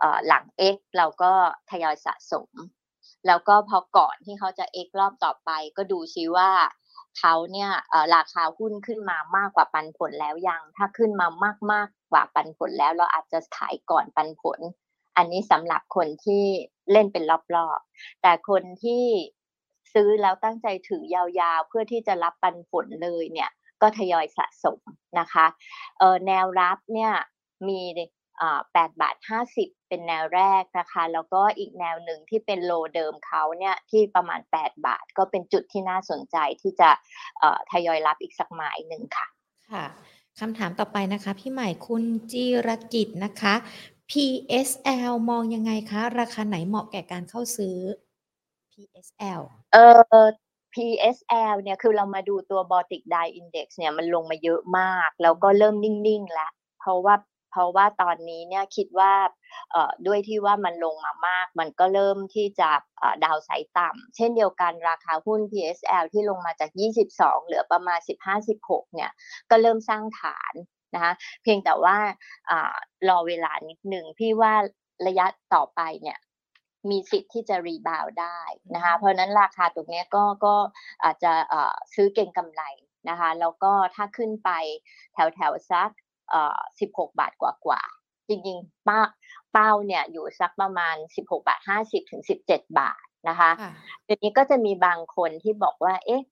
[0.02, 0.44] อหลัง
[0.76, 1.32] X เราก็
[1.70, 2.50] ทยอยสะสม
[3.28, 6.52] แล้วก็พอก่อนที่เขาจะ X รอบต่อไป ก็ดูซิว่า
[7.20, 7.72] เขาเนี่ย
[8.16, 14.60] ราคาหุ้นขึ้นมามากกว่าปันผลแล้วยัง ถ้าขึ้นมามากมากๆกว่าปันผลแล้ว เราอาจจะขายก่อนปันผล
[15.18, 16.44] อันนี้สำหรับคนที่
[16.92, 17.24] เล่นเป็น
[17.56, 19.06] รอบๆ แต่คนที่
[19.94, 23.50] ซื้อแล้วตั้งใจถือยาวๆ เพื่อที่จะรับปันผลเลยเนี่ย
[23.82, 24.80] ก็ทยอยสะสม
[25.20, 25.46] นะคะ
[26.00, 27.12] เอ่อแนวรับเนี่ย
[27.68, 27.82] มี
[28.42, 29.16] อ่า8บาท
[29.54, 36.90] 50 เป็นแนวแรกนะคะ แล้วก็อีกแนวหนึ่งที่เป็นโลเดิมเขาเนี่ยที่ประมาณ 8 บาท ก็เป็นจุดที่น่าสนใจที่จะ
[37.40, 39.28] เอ่อทยอยรับอีกสักหมายหนึ่งค่ะ
[39.70, 39.86] ค่ะ
[40.40, 43.54] คำถามต่อไปนะคะ พี่ใหม่คุณจิรกิจนะคะ
[44.10, 47.78] PSL มองยังไงคะ ราคาไหนเหมาะแก่การเข้าซื้อ
[48.72, 49.42] PSL
[49.74, 49.78] เอ
[50.22, 50.26] อ
[50.78, 57.16] PSL เนี่ยคือเรามาดูตัว Baltic Dye Index เนี่ยมันลงมาเยอะมาก แล้วก็เริ่มนิ่งๆแล้ว เพราะว่า
[57.52, 59.14] เพราะว่าตอนนี้เนี่ยคิดว่า
[59.72, 62.70] เอ่อด้วยที่ว่ามันลงมามาก มันก็เริ่มที่จะ
[63.00, 66.70] เอ่อดาวไซด์ต่ำเช่นเดียวกันราคาหุ้น PSL ที่ลงมาจาก
[67.06, 68.00] 22 เหลือประมาณ
[68.48, 69.12] 15-16 เนี่ย
[69.50, 70.54] ก็เริ่มสร้างฐาน
[70.96, 71.14] นะคะ
[71.44, 71.98] เพียงแต่ว่า
[72.50, 72.76] อา
[73.10, 74.54] รอเวลานิดหนึ่งพี่ว่า
[75.08, 76.18] ระยะต่อไปเนี่ย
[76.90, 78.40] มีสิทธิ์ที่จะ rebound ได้
[78.76, 80.56] นะคะเพราะฉะนั้นราคาตรงเนี้ยก็ก็
[81.04, 82.64] อาจจะเอ่อซื้อเก็งกำไร
[83.10, 84.50] นะคะแล้วก็ถ้าขึ้นไป
[85.14, 85.90] แถวแถวๆสัก
[86.30, 86.60] เอ่อ
[86.92, 89.00] 16บาทกว่าๆจริงๆป้า
[89.54, 93.72] เป้าเนี่ยอยู่สักประมาณ 16 บาท 50 ถึง 17 บาทนะคะค่ะ
[94.08, 96.24] ทีนี้ก็จะมีบางคนที่บอกว่า เอ๊ะ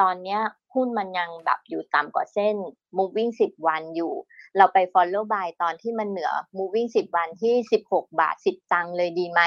[0.00, 0.40] ตอนเนี้ย
[0.74, 2.56] หุ้นมันยังแบบอยู่ต่ำกว่าเส้น
[2.98, 4.12] moving 10 วันอยู่
[4.56, 7.54] เราไป follow buy ตอนที่มันเหนือ moving 10 วันที่
[7.88, 9.40] 16 บาท 10 ตังค์เลยดีไหม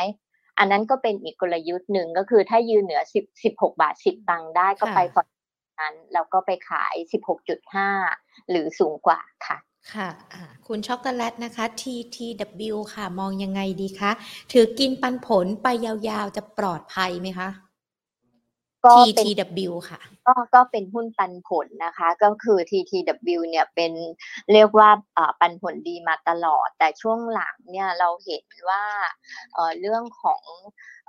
[0.62, 5.40] อันนั้นก็เป็นอีกกลยุทธ์หนึ่งก็คือถ้ายืนเหนือ10 16 บาท 10 ตังค์ได้ก็ไปค่ะ follow
[5.82, 6.96] นั้นแล้วก็ไปขาย
[7.74, 9.58] 16.5 หรือสูงกว่าค่ะ
[9.94, 14.12] ค่ะอ่าคุณช็อกโกแลตนะคะ TTW ค่ะ มองยังไงดีคะ
[14.52, 17.50] ถือกินปันผลไปยาวๆ จะปลอดภัยไหมคะ
[18.86, 23.92] ก็เป็น TTW ค่ะก็ก็เป็นหุ้นปันผลนะคะ ก็คือ TTW เนี่ยเป็น
[24.54, 28.84] เรียกว่าเอ่อปันผลดีมาตลอด แต่ช่วงหลังเนี่ยเราเห็นว่า
[29.54, 30.44] เอ่อเรื่องของ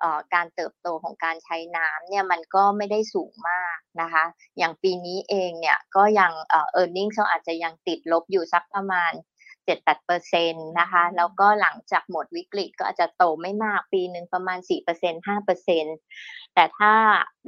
[0.00, 4.24] เอ่อการเติบโตของการใช้น้ำเนี่ยมันก็ไม่ได้สูงมากนะคะ
[4.58, 9.12] อย่างปีนี้เองเนี่ยก็ยังเอ่อ earnings เขาอาจจะยังติดลบอยู่สักประมาณ
[9.66, 16.94] 7-8%นะคะ แล้วก็หลังจากหมดวิกฤตก็อาจจะโตไม่มากปีหนึ่งประมาณ 4% 5%แต่ถ้า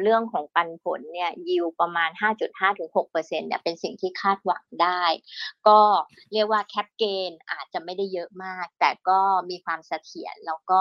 [0.03, 5.05] เรื่องของปันผลเนี่ยยิวประมาณ 5.5ถึง6%เนี่ยเป็นสิ่งที่คาดหวังได้
[5.69, 5.81] ก็
[6.33, 10.81] เรียกว่าแคปเกนอาจจะไม่ได้เยอะมาก แต่ก็มีความเสถียรแล้วก็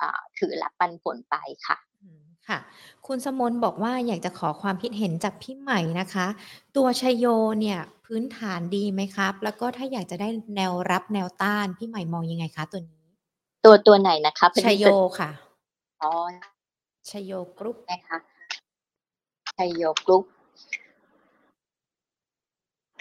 [0.00, 1.93] อ่าถือรับปันผลไปค่ะอืม
[2.48, 2.58] ค่ะ
[3.06, 6.26] คุณสมนบอกว่าอยากจะขอความคิดเห็นจากพี่ใหม่นะคะ
[6.76, 7.26] ตัวชยโย
[7.60, 13.04] เนี่ยพื้นฐานดีไหมครับ แล้วก็ถ้าอยากจะได้แนวรับแนวต้านพี่ใหม่มองยังไงคะตัวนี้
[13.64, 15.30] ตัวตัวไหนนะคะพอชดียโยเกิดค่ะ
[16.02, 16.10] อ๋อ
[17.10, 18.18] ชยโยกรุ๊ปนะคะ
[19.54, 20.24] ไทยโยกรุ๊ป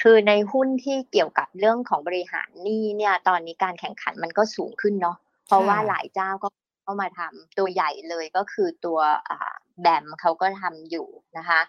[0.01, 6.47] คือในหุ้นที่เกี่ยวกับเรื่องของบริหารหนี้เนี่ย ตอนนี้การแข่งขันมันก็สูงขึ้นเนาะเพราะว่าหลายเจ้าก็
[6.83, 11.07] เข้ามาทำตัวใหญ่เลยก็คือตัวอ่าแบมเขาก็ทำอยู่
[11.37, 11.61] นะคะ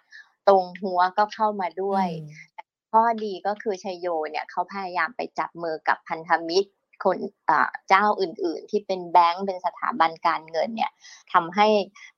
[0.48, 2.26] ตรงหัวก็เข้ามาด้วยอื
[2.60, 6.70] มข้อดีก็คือชัยโยเนี่ยเขาพยายามไปจับมือกับพันธมิตร
[7.04, 7.18] คน
[7.50, 10.92] อ่าเจ้าอื่น ๆ ที่เป็นแบงก์เป็นสถาบันการเงินเนี่ย
[11.32, 11.68] ทำให้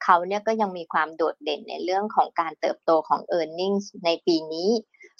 [0.05, 4.71] เขาเนี่ยก็ยังมีความโดดเด่นในเรื่องของการเติบโตของ e a r n i n g ในปีนี้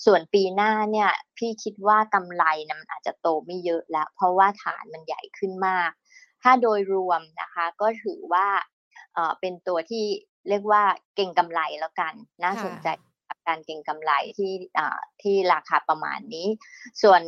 [0.05, 5.91] ส่วนปีหน้าเนี่ยพี่คิดว่ากำไรนะมันอาจจะโตไม่เยอะแล้ว เพราะว่าฐานมันใหญ่ขึ้นมาก
[6.49, 8.47] ถ้าโดยรวมนะคะ ก็ถือว่า
[9.15, 10.05] เอ่อเป็นตัวที่
[10.49, 10.83] เรียกว่า
[11.17, 12.89] เก่งกำไรแล้วกัน น่าค่ะสนใจ
[13.29, 16.47] กับการเก่งกำไรที่อ่าที่ราคาประมาณนี้
[17.03, 17.23] ส่วน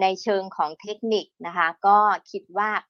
[0.00, 1.98] ในเชิงของเทคนิคนะคะ ก็
[2.30, 2.82] คิดว่าต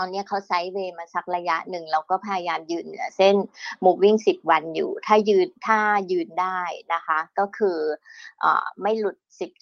[0.00, 3.36] อนนี้เขาไซด์เวย์มาสักระยะหนึ่งแล้วก็พยายามยืนเหนือเส้น
[3.84, 5.80] moving 10 วันอยู่ ถ้ายืนถ้า
[6.10, 6.60] ยืนได้
[6.94, 7.78] นะคะ ก็คือ
[8.42, 8.44] อ
[8.82, 9.16] ไม่หลุด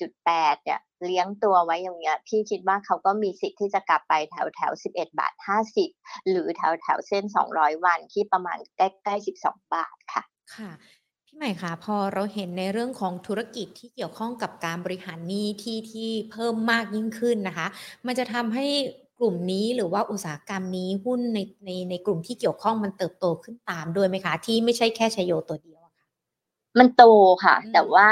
[0.05, 5.35] 10.8 เนี่ยเลี้ยงตัวไว้อย่างเงี้ยพี่คิดว่าเขาก็มีสิทธิ์ที่จะกลับไปแถวแถว 11 บาท
[5.81, 7.25] 50 หรือแถวแถวเส้น
[7.55, 10.23] 200 วันที่ประมาณใกล้ๆ 12 บาทค่ะ
[10.57, 10.71] ค่ะ
[11.27, 17.67] พี่ใหม่คะพอเราเห็นในเรื่องของธุรกิจที่เกี่ยวข้องกับการบริหารหนี้ที่ที่เพิ่มมากยิ่งขึ้นนะคะ
[18.07, 18.67] มันจะทำให้
[19.19, 26.07] กลุ่มนี้หรือว่าอุตสาหกรรมนี้หุ้นในในในกลุ่มที่เกี่ยวข้องมันเติบโตขึ้นตามด้วยไหมคะ ที่ไม่ใช่แค่ชยโยตัวเดียวอะค่ะ
[26.79, 27.05] มันโต
[27.45, 28.09] ค่ะอืมแต่ว่า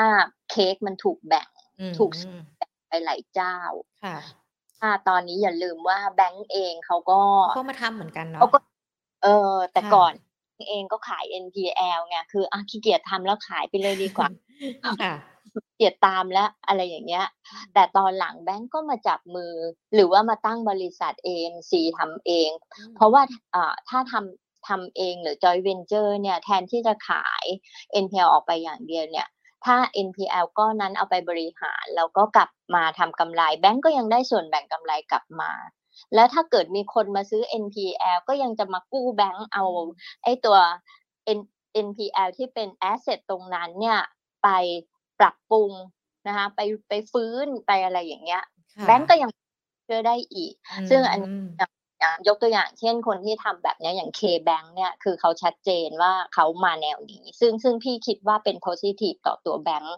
[0.50, 1.48] เค้กมันถูกแบ่ง
[1.80, 2.11] อืมถูก
[2.57, 3.57] แบ่งไปหลายเจ้า
[4.05, 4.16] ค่ะ
[4.82, 7.20] อ่าตอนนี้อย่าลืมว่าแบงก์เองเขาก็
[7.55, 8.59] เขามาทำเหมือนกันเนาะเขาก็
[9.22, 10.12] เออแต่ค่ะก่อน
[10.70, 14.28] เองก็ขาย NPL ไงคืออะขี้เกียจทำแล้วขายไปเลยดีกว่า
[15.02, 15.14] ค่ะ
[15.74, 17.26] เกลียดตามแล้วอะไรอย่างเงี้ย
[17.74, 19.55] แต่ตอนหลังแบงก์ก็มาจับมือ
[19.94, 22.50] หรือว่ามาตั้งบริษัท AMC ทำเอง
[22.96, 23.22] เพราะว่า
[23.55, 27.44] อ่าถ้าทำทำเองหรือ joint venture เนี่ยแทนที่จะขาย
[28.05, 29.28] NPL ออกไปอย่างเดียวเนี่ย
[29.64, 29.76] ถ้า
[30.07, 35.52] NPL ก้อนนั้นเอาไปบริหารแล้วก็กลับมาทำกำไร แบงก์ก็ยังได้ส่วนแบ่งกำไรกลับมา
[36.14, 39.64] แล้วถ้าเกิดมีคนมาซื้อ NPL ก็ยังจะมากู้แบงก์เอา
[40.24, 40.59] ไอ้ตัว
[41.38, 41.40] N
[41.86, 43.98] NPL ที่เป็น asset ตรงนั้นเนี่ย
[44.42, 44.48] ไป
[45.20, 45.72] ปรับปรุง
[46.26, 48.42] นะคะไปไปฟื้นไปอะไรอย่างเงี้ย
[48.86, 49.30] แบงก์ก็ยัง
[49.84, 50.52] เชื่อได้อีก
[50.90, 51.20] ซึ่งอัน
[52.28, 59.96] ยกตัวอย่างเช่นคนที่ทำแบบนี้อย่าง K-Bank เนี่ยคือเขาชัดเจนว่าเขามาแนวนี้ ซึ่งซึ่งพี่คิดว่าเป็น positive ต่อตัวแบงก์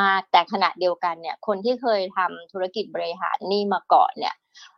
[0.00, 4.34] มากๆแต่ขณะเดียวกันเนี่ย คนที่เคยทำธุรกิจบริหารนี่มาก่อนเนี่ย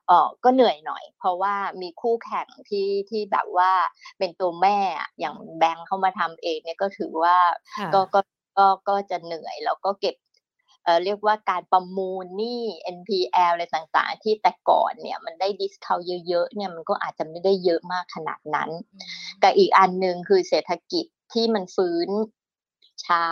[0.09, 3.73] เออก็เหนื่อยหน่อย เพราะว่ามีคู่แข่งที่ที่แบบว่า
[4.19, 4.79] เป็นตัวแม่
[5.21, 7.37] อย่างแบงค์เข้ามาทำเองเนี่ยก็ถือว่า
[7.95, 8.21] ก็ก็
[8.59, 10.17] ก็ก็จะเหนื่อยแล้วก็เก็บ
[10.85, 12.63] เอ่อเรียกว่าการประมูลหนี้
[12.97, 15.99] NPL อะไรต่างๆ ที่แต่ก่อนเนี่ยมันได้ discount
[16.29, 18.71] เยอะๆเนี่ยมันก็อาจจะไม่ได้เยอะมากขนาดนั้น
[19.41, 22.09] แต่อีกอันหนึ่งคือเศรษฐกิจที่มันฟื้น
[23.05, 23.25] ช้า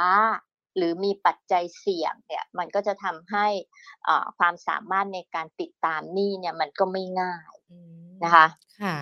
[0.76, 3.46] หรือมีปัจจัยเสี่ยงเนี่ยมันก็จะทำให้
[4.38, 7.52] ความสามารถในการติดตามหนี้เนี่ยมันก็ไม่ง่าย
[8.24, 8.46] นะคะ
[8.82, 8.96] ค่ะ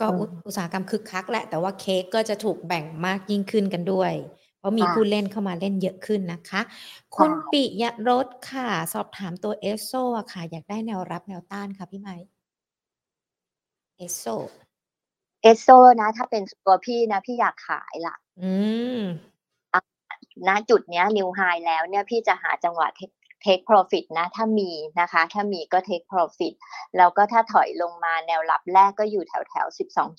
[0.00, 0.06] ก็
[0.46, 6.60] อุตสาหกรรมคึกคักแหละแต่ว่าเค้กก็จะถูกแบ่งมากยิ่งขึ้นกันด้วยเพ ราะมีผู้เล่นเข้ามาเล่นเยอะขึ้นนะคะ
[7.16, 9.92] คุณปิยรสค่ะ สอบถามตัวเอสโซ
[10.32, 12.16] ค่ะ อยากได้แนวรับแนวต้านค่ะพี่ไม้
[13.96, 14.24] เอสโซ
[15.42, 15.68] เอสโซ
[16.00, 18.52] นะถ้าเป็นตัวพี่นะ พี่อยากขายล่ะอื
[18.98, 19.00] ม
[20.48, 26.54] ณจุดเนี้ยนิวไฮแล้วเนี่ยพี่จะหาจังหวะเทค profit นะ ถ้ามีนะคะ ถ้ามีก็ take profit
[26.96, 29.66] แล้วก็ถ้าถอยลงมาแนวรับแรกก็อยู่แถวแถว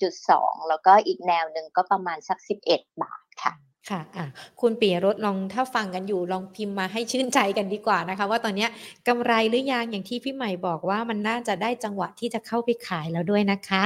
[0.08, 2.38] 12.2 แล้วก็อีกแนวหนึ่งก็ประมาณสัก
[2.68, 3.52] 11 บาทค่ะ
[3.90, 4.26] ค่ะอะ
[4.60, 8.66] คุณปียรถลองถ้าฟังกันอยู่ลองพิมพ์มาให้ชื่นใจกันดีกว่านะคะ ว่าตอนนี้
[9.08, 13.84] กำไรหรือยังอย่างที่พี่ใหม่บอกว่ามันน่าจะได้จังหวะที่จะเข้าไปขายแล้วด้วยนะคะ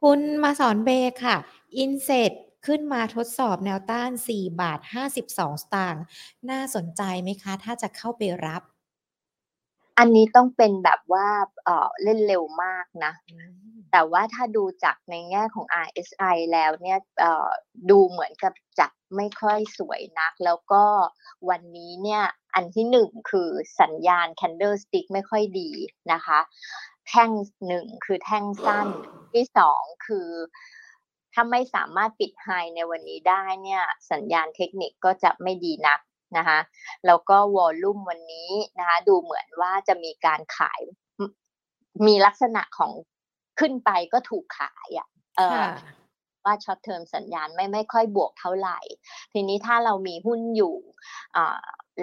[0.00, 0.90] คุณมาสอนเบ
[1.24, 1.36] ค่ะ
[1.76, 2.32] อินเสต
[2.66, 6.02] ขึ้นมาทดสอบแนวต้าน 4 บาท 52 สตางค์
[6.50, 8.62] น่าสนใจไหมคะ ถ้าจะเข้าไปรับ
[10.00, 11.28] อันนี้ต้องเป็นแบบว่า
[11.64, 13.12] เออเล่นเร็วมากนะ
[13.92, 16.98] แต่ว่าถ้าดูจากในแง่ของ RSI แล้วเนี่ย
[17.90, 20.84] ดูเหมือนกับจัดไม่ค่อยสวยนัก แล้วก็
[21.50, 22.24] วันนี้เนี่ย
[22.54, 25.70] อันที่หนึ่งคือสัญญาณ candlestick ไม่ค่อยดี
[26.12, 26.38] นะคะ
[27.08, 27.30] แท่ง
[27.66, 28.88] หนึ่งคือแท่งสั้น
[29.32, 30.28] ที่สองคือ
[31.32, 36.00] ถ้าไม่สามารถปิดไฮในวันนี้ได้เนี่ยสัญญาณเทคนิคก็จะไม่ดีนัก
[36.36, 36.58] นะคะ
[37.06, 40.80] แล้วก็วอลลุ่มวันนี้นะคะดูเหมือนว่าจะมีการขาย
[42.06, 42.92] มีลักษณะของ
[43.60, 45.08] ขึ้นไปก็ถูกขายอะ
[46.44, 48.78] ว่าช็อตเทอมสัญญาณไม่ไม่ค่อยบวกเท่าไหร่
[49.32, 50.76] ทีนี้ถ้าเรามีหุ้นอยู่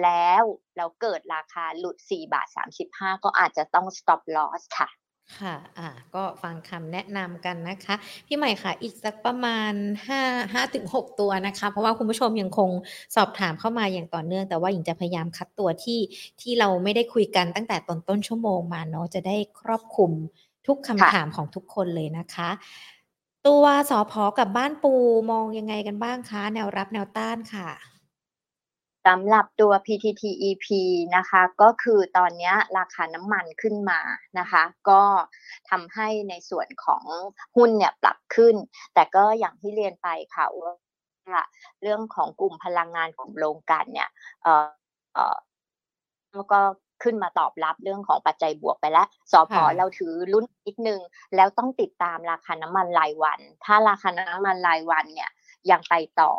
[0.02, 0.42] แล้ว
[0.76, 2.46] เราเกิดราคาหลุด 4 บาท
[2.86, 4.88] 35 ก็อาจจะต้อง stop loss ค่ะ
[5.36, 7.94] ค่ะ อ่า ก็ฟังคำแนะนำกันนะคะ
[8.26, 9.72] พี่ใหม่ค่ะ อีกสักประมาณ
[10.08, 10.20] 5
[10.54, 12.70] 5ถึง6ตัวนะคะ เพราะว่าคุณผู้ชมยังคง
[13.16, 16.00] สอบถามเข้ามาอย่างต่อเนื่อง แต่ว่าหญิงจะพยายามคัดตัวที่
[16.40, 20.12] ที่เราไม่ได้คุยกันตั้งแต่ตอนต้นชั่วโมงมาเนาะ จะได้ครอบคลุม
[20.66, 22.50] ทุกคำถามของทุกคนเลยนะคะ
[23.46, 24.92] ตัวสอพอกับบ้านปู
[25.30, 27.68] มองยังไงกันบ้างคะ แนวรับแนวต้านค่ะ
[29.06, 30.66] สำหรับตัว PTTEP
[31.16, 34.00] นะคะ ก็คือตอนนี้ราคาน้ำมันขึ้นมา
[34.38, 35.02] นะคะ ก็
[35.70, 37.04] ทำให้ในส่วนของ
[37.56, 38.54] หุ้นเนี่ยปรับขึ้น
[38.94, 40.72] แต่ก็อย่างที่เรียนไปค่ะว่า
[41.82, 44.08] เรื่องของกลุ่มพลังงานของโรงกันเนี่ย
[44.42, 44.66] เอ่อ
[45.14, 45.36] เอ่อ
[46.34, 46.60] แล้วก็
[47.02, 51.00] ขึ้นมาตอบรับเรื่องของปัจจัยบวกไปแล้ว สอพอเราถือรุ่นนิดนึง
[51.36, 55.30] แล้วต้องติดตามราคาน้ำมันรายวัน ถ้าราคาน้ำมันรายวันเนี่ย
[55.70, 56.32] ยังไปต่อ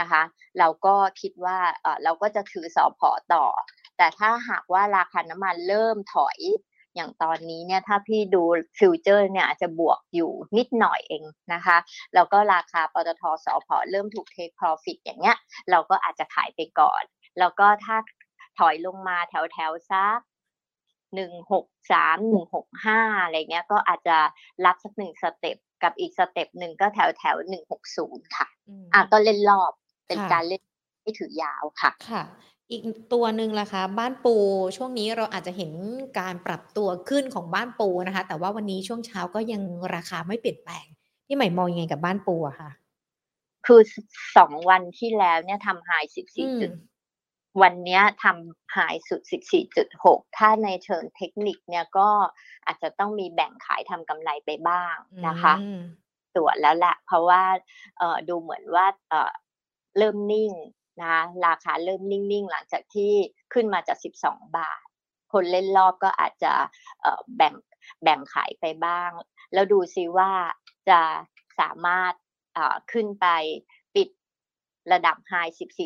[0.00, 0.22] นะคะ
[0.58, 1.58] เราก็คิดว่า
[2.04, 3.46] เราก็จะถือสอพอต่อ
[3.96, 6.38] แต่ถ้าหากว่าราคาน้ำมันเริ่มถอย
[6.94, 8.42] อย่างตอนนี้เนี่ยถ้าพี่ดู
[8.78, 11.24] ฟิวเจอร์เนี่ยจะบวกอยู่นิดหน่อยเอง
[11.54, 11.76] นะคะ
[12.14, 15.36] แล้วก็ราคาปตทสอพอเริ่มถูกเทคโปรฟิตอย่างเงี้ย
[15.70, 17.02] เราก็อาจจะขายไปก่อน
[17.38, 17.96] แล้วก็ถ้า
[18.58, 20.20] ถอยลงมาแถวแถวซัก
[21.14, 24.16] หนึ่งหกสามหนึ่งหกห้าอะไรเงี้ยก็อาจจะ
[24.66, 28.46] รับสักหนึ่ง step กับอีก step หนึ่งก็แถวแถวหนึ่งหกศูนย์ค่ะ
[28.94, 29.72] อะก็เล่นรอบ
[30.08, 30.62] เป็นการเล่น
[31.02, 32.22] ไม่ถือยาวค่ะ ค่ะ
[32.70, 32.82] อีก
[33.12, 34.34] ตัวหนึ่งล่ะคะ บ้านปู
[34.76, 35.72] ช่วงนี้เราอาจจะเห็น
[36.18, 39.62] การปรับตัวขึ้นของบ้านปูนะคะ แต่ว่าวันนี้ช่วงเช้าก็ยัง
[39.94, 40.86] ราคาไม่เปลี่ยนแปลง
[41.26, 42.70] พี่ใหม่มองยังไงกับบ้านปูอะคะ
[43.66, 43.80] คือ
[44.36, 46.72] สองวันที่แล้วเนี่ยทำ high สิบสี่จุด
[47.62, 49.20] วันนี้ทำ high สุด
[49.78, 52.08] 14.6ถ้าในเชิงเทคนิคเนี่ยก็
[52.66, 54.94] อาจจะต้องมีแบ่งขายทำกำไรไปบ้าง
[55.26, 55.54] นะคะ
[56.36, 57.42] ตรวจแล้วแหละเพราะว่า
[58.28, 60.52] ดูเหมือนว่าเเริ่มนิ่ง
[61.02, 61.16] นะ
[61.46, 63.12] ราคาเริ่มนิ่งๆ หลังจากที่
[63.52, 64.82] ขึ้นมาจาก 12 บาท
[65.32, 66.52] คนเล่นรอบก็อาจจะ
[67.36, 67.54] แบ่ง
[68.02, 69.10] แบ่งขายไปบ้าง
[69.52, 70.30] แล้วดูซิว่า
[70.88, 71.00] จะ
[71.60, 72.12] สามารถ
[72.92, 73.26] ขึ้นไป
[74.92, 75.32] ระดับไฮ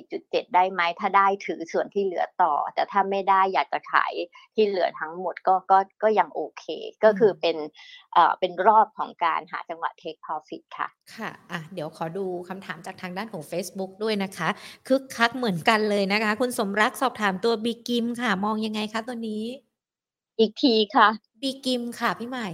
[0.03, 4.13] 14.7 ได้ไหม ถ้าได้ถือส่วนที่เหลือต่อ แต่ถ้าไม่ได้อยากจะขาย
[4.55, 6.65] ที่เหลือทั้งหมดก็ก็ก็ยังโอเค
[7.05, 7.57] ก็คือเป็น
[8.13, 14.49] เอ่อเป็นรอบของการหาจังหวะ take profit ค่ะ ค่ะอะ เดี๋ยวขอดูคำถามจากทางด้านของ Facebook ด้วยนะคะ
[14.89, 19.45] คึกคักเหมือนกันเลยนะคะ คุณสมรักสอบถามตัวบีกิมค่ะ มองยังไงคะตัวนี้
[20.39, 21.09] อีกทีค่ะ
[21.43, 22.49] บีกิมค่ะพี่ใหม่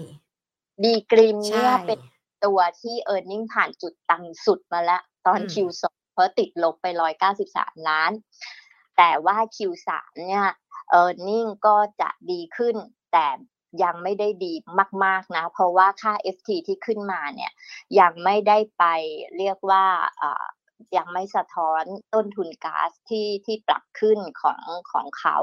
[0.83, 2.01] บีกริมเนี่ยเป็น
[2.45, 5.85] ตัวที่ e a r n i n g ผ่านจุดตังสุดมาแล้วตอน Q2
[6.17, 6.87] เพราะติดลบไป
[7.37, 8.13] 193ล้าน
[8.97, 9.91] แต่ว่า Q3
[10.27, 10.47] เนี่ย
[11.01, 12.77] e a r n i n g ก็จะดีขึ้น
[13.13, 13.27] แต่
[13.83, 14.55] ยังไม่ได้ดี
[15.05, 17.53] มาก ๆนะ เพราะว่าค่า FT ที่ขึ้นมาเนี่ย
[18.01, 18.85] ยังไม่ได้ไป
[19.37, 19.85] เรียกว่า
[20.97, 21.83] ยังไม่สะท้อน
[22.15, 24.61] ต้นทุนก๊าซที่ที่ปรับขึ้นของ
[24.93, 25.37] ของเขา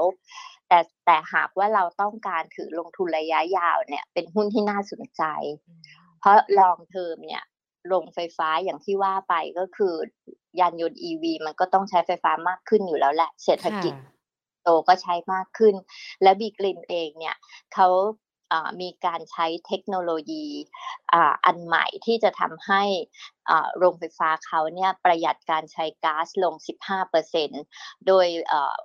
[0.68, 5.22] แต่แต่หากว่าเราต้องการถือลงทุนระยะยาวเนี่ยเป็นหุ้นที่น่าสนใจ
[6.20, 7.44] เพราะลองเทอมเนี่ย
[7.86, 9.94] โรงไฟฟ้าอย่างที่ว่าไปก็คือ
[10.60, 13.94] ยานยนต์ EV มันก็ต้องใช้ไฟฟ้ามากขึ้นอยู่แล้วแหละ เศรษฐกิจ
[14.62, 15.74] โตก็ใช้มากขึ้น
[16.22, 17.36] และบีกลินเองเนี่ย
[17.74, 17.88] เขา
[18.80, 20.46] มีการใช้เทคโนโลยี
[21.44, 22.82] อันใหม่ที่จะทำให้
[23.78, 26.54] โรงไฟฟ้าเขาเนี่ยประหยัดการใช้ก๊าซลง
[27.30, 28.26] 15%โดย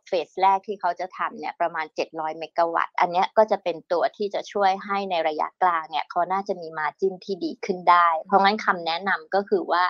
[0.07, 9.83] เฟสแรกที่เขาจะทำเนี่ยประมาณ 700 เมกะวัตต์ อันนี้ก็จะเป็นตัวที่จะช่วยให้ในระยะกลางเนี่ยเขาน่าจะมีมาจิ้นที่ดีขึ้นได้ เพราะงั้นคำแนะนำก็คือว่า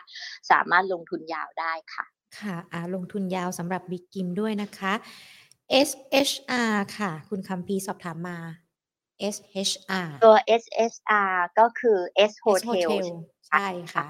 [0.51, 2.05] สามารถลงทุนยาวได้ค่ะ
[2.39, 2.57] ค่ะ
[2.95, 4.93] ลงทุนยาวสำหรับบิ๊กกิมด้วยนะคะ
[5.87, 8.37] SHR ค่ะ คุณคำพีสอบถามมา
[9.35, 11.97] SHR ตัว SHR ก็คือ
[12.31, 12.89] S Hotel
[13.49, 14.07] ใช่ค่ะ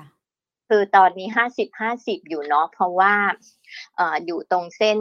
[0.70, 3.14] คือตอนนี้ห้าสิบห้าสิบอยู่เนาะเพราะว่า
[4.00, 5.00] ออยู่ตรงเส้น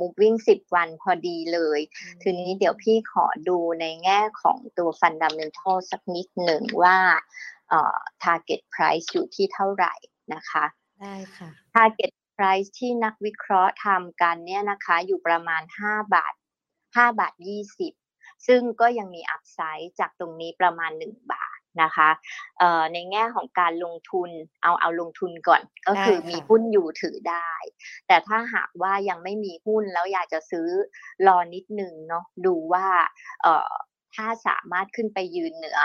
[0.00, 1.80] moving สิบวันพอดีเลย
[2.22, 6.98] ทีนี้เดี๋ยวพี่ขอดูในแง่ของตัว fundamental สักนิดหนึ่งว่า
[8.24, 9.94] target price อยู่ที่เท่าไหร่
[10.34, 10.64] นะคะ
[11.00, 16.34] ได้ค่ะ target price ที่นักวิเคราะห์ทำกันเนี่ยนะคะ อยู่ประมาณ 5 บาท
[16.96, 17.34] 5 บาท
[17.70, 18.01] 20
[18.46, 22.10] ซึ่งก็ยังมีอัพไซด์จากตรงนี้ประมาณ 1 บาทนะคะ
[22.92, 24.30] ในแง่ของการลงทุน
[24.62, 27.52] เอาเอาลงทุนก่อน ก็คือมีหุ้นอยู่ถือได้
[28.06, 30.68] แต่ถ้าหากว่ายังไม่มีหุ้นแล้วอยากจะซื้อ
[31.26, 32.86] รอนิดนึงเนาะดูว่า
[34.14, 35.78] ถ้าสามารถขึ้นไปยืนเหนือ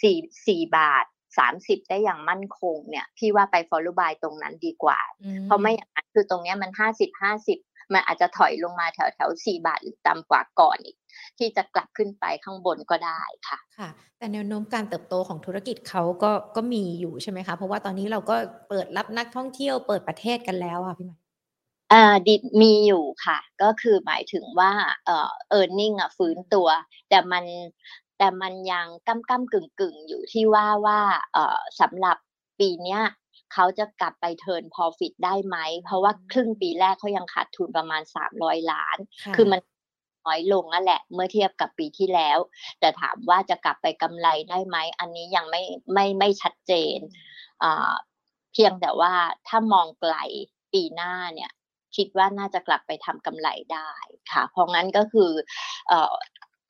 [0.00, 1.04] 4 4บาท
[1.48, 5.00] 30 ได้อย่างมั่นคงเนี่ย พี่ว่าไป follow buy ตรงนั้นดีกว่า
[5.44, 10.96] เพราะไม่อย่างนั้นคือตรงนี้มัน 50 50 มันอาจจะถอยลงมาแถวแถวสี่บาทหรือต่ำกว่าก่อนอีก
[11.38, 13.88] ที่จะกลับขึ้นไปข้างบนก็ได้ค่ะ ค่ะ
[14.18, 18.36] แต่แนวโน้มการเติบโตของธุรกิจเขาก็ก็มีอยู่ใช่ไหมคะ เพราะว่าตอนนี้เราก็
[18.68, 21.20] เปิดรับนักท่องเที่ยวเปิดประเทศกันแล้วอะพี่หมาย
[21.92, 24.72] อ่าดิมีอยู่ค่ะ ก็คือหมายถึงว่า
[25.04, 26.68] เอ่อเออร์เน็งอะฟื้นตัว
[27.08, 27.44] แต่มัน
[28.18, 31.00] แต่มันยังก้ำก้ำกึ่งกึ่งอยู่ที่ว่าว่า
[31.32, 32.16] เอ่อสำหรับ
[32.58, 33.00] ปีเนี้ย
[33.54, 38.02] เขาจะกลับไปเทิร์นพอฟิตได้ไหม เพราะว่าครึ่งปีแรกเขายังขาดทุนประมาณ
[38.36, 38.98] 300 ล้าน
[39.36, 39.60] คือมัน
[40.26, 42.38] น้อยลงนั่นแหละเมื่อเทียบกับปีที่แล้ว
[42.80, 46.98] แต่ถามว่าจะกลับไปกำไรได้ไหม อันนี้ยังไม่ไม่ไม่ชัดเจน
[48.52, 49.12] เพียงแต่ว่า
[49.48, 50.14] ถ้ามองไกล
[50.72, 51.50] ปีหน้าเนี่ย
[51.96, 53.92] คิดว่าน่าจะกลับไปทำกำไรได้
[54.32, 55.30] ค่ะ เพราะงั้นก็คือ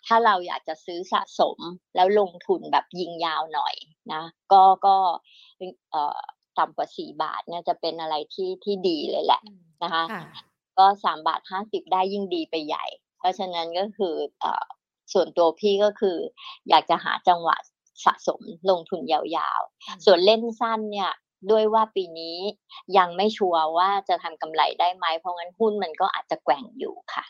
[0.06, 1.58] ถ้าเราอยากจะซื้อสะสม
[1.94, 3.74] แล้วลงทุนแบบยิงยาวหน่อย
[4.12, 4.22] นะ
[4.52, 4.96] ก็ก็
[6.58, 9.42] ต่ำกว่าสี่บาทเนี่ยจะเป็นอะไรที่ที่ดีเลยแหละ
[9.82, 10.04] นะคะ
[10.78, 12.84] ก็สามบาทห้าสิบได้ยิ่งดีไปใหญ่
[13.18, 14.44] เพราะฉะนั้นก็คืออ
[15.12, 16.16] ส่วนตัวพี่ก็คือ
[16.68, 17.56] อยากจะหาจังหวะ
[18.04, 18.40] สะสม
[18.70, 21.12] ลงทุนยาวๆ ส่วนเล่นสั้นเนี่ย
[21.50, 22.38] ด้วยว่าปีนี้
[22.98, 27.24] ยังไม่ชัวร์ว่าจะทำกำไรได้ไหม เพราะงั้นหุ้นมันก็อาจจะแกว่งอยู่ค่ะ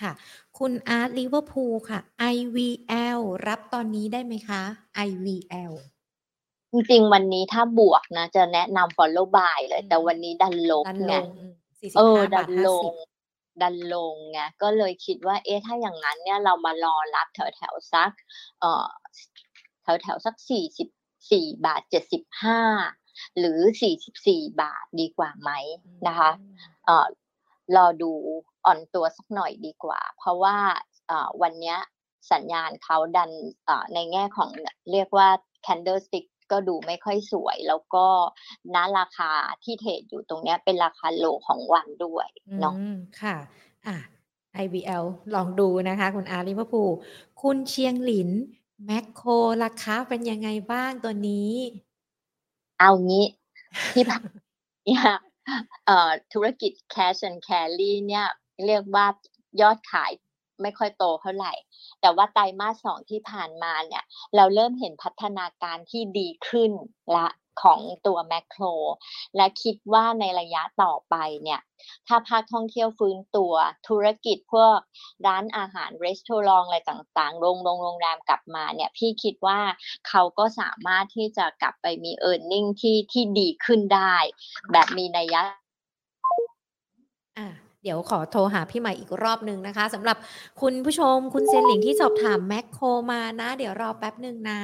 [0.00, 0.12] ค่ะ
[0.58, 2.00] คุณอาร์ตลิเวอร์พูลค่ะ
[2.34, 4.62] IVL รับตอนนี้ได้ไหมคะ
[5.08, 5.72] IVL
[6.72, 11.14] จริงๆ วันนี้ถ้าบวกนะ จะแนะนำ follow buy เลย แต่วันนี้ดันลงไง
[11.96, 12.84] เออ ดันลง
[13.62, 18.12] ดันลงไงก็เลยคิดว่า เอ๊ะถ้าอย่างนั้นเนี่ยเรามารอรับแถวแถวสัก
[18.60, 18.88] เอ่อ
[19.82, 20.88] แถวแถวสักสี่สิบ
[21.32, 22.60] สี่บาทเจ็ดสิบห้า
[23.38, 25.50] หรือสี่สิบสี่บาทดีกว่าไหม
[26.06, 26.30] นะคะ
[26.86, 27.06] เอ่อ
[27.76, 28.12] รอดู
[28.66, 30.56] อ่อนตัวสักหน่อยดีกว่า เพราะว่า
[31.42, 31.76] วันนี้
[32.32, 33.30] สัญญาณเขาดัน
[33.94, 34.50] ในแง่ของ
[34.92, 35.28] เรียกว่า
[35.66, 38.06] candlestick ก็ดูไม่ค่อยสวย แล้วก็
[38.74, 39.30] ณราคา
[39.64, 42.28] ที่เทรดอยู่ตรงนี้เป็นราคาโลของวันด้วย
[42.60, 42.74] เนาะ
[43.20, 43.36] ค่ะ
[43.86, 43.96] อะ
[44.64, 46.82] IBL ลองดูนะคะ คุณอาริพภู
[47.42, 48.30] คุณเชียงหลิน
[48.84, 49.30] แมคโคร
[49.64, 51.52] ราคาเป็นยังไงบ้างตัวนี้
[52.78, 53.26] เอางี้
[53.92, 55.02] ที่เนี่ย
[55.86, 58.26] เอ่อธุรกิจ cash and carry เนี่ย
[58.66, 59.06] เรียกว่า
[59.60, 60.12] ยอดขาย
[60.62, 61.52] ไม่ค่อยโตเท่าไหร่
[62.00, 64.04] แต่ว่าไตรมาสสองที่ผ่านมาเนี่ย
[64.36, 66.70] เราเริ่มเห็นพัฒนาการที่ดีขึ้น
[67.16, 67.28] ละ
[67.62, 68.62] ของตัวแมคโคร
[69.36, 71.60] และคิดว่าในระยะต่อไปเนี่ย
[72.08, 73.54] ถ้าภาคท่องเที่ยวฟื้นตัว
[73.88, 74.78] ธุรกิจพวก
[75.26, 79.60] ร้านอาหารรีสอร์ทอะไรต่างๆ โรงโรงโรงแรมกลับมาเนี่ย พี่คิดว่า
[80.08, 84.16] เขาก็สามารถที่จะกลับไปมี e a r n i n g ที่ที่ดีขึ้นได้
[84.72, 85.42] แบบมีนัยยะ
[87.38, 90.16] อะ เดี๋ยวขอโทรหาพี่ใหม่อีกรอบหนึ่งนะคะสำหรับ
[90.60, 94.60] คุณผู้ชมคุณเซนหลิงที่สอบถามแมคโครมานะ เดี๋ยวรอแป๊บหนึ่งนะ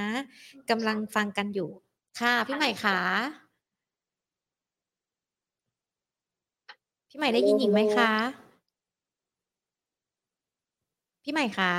[0.71, 1.69] กำลังฟังกันอยู่
[2.21, 3.01] ค่ะพี่ใหม่คะ
[7.09, 8.13] พี่ใหม่ได้ยินหญิงไหมคะ
[11.23, 11.73] พี่ใหม่คะ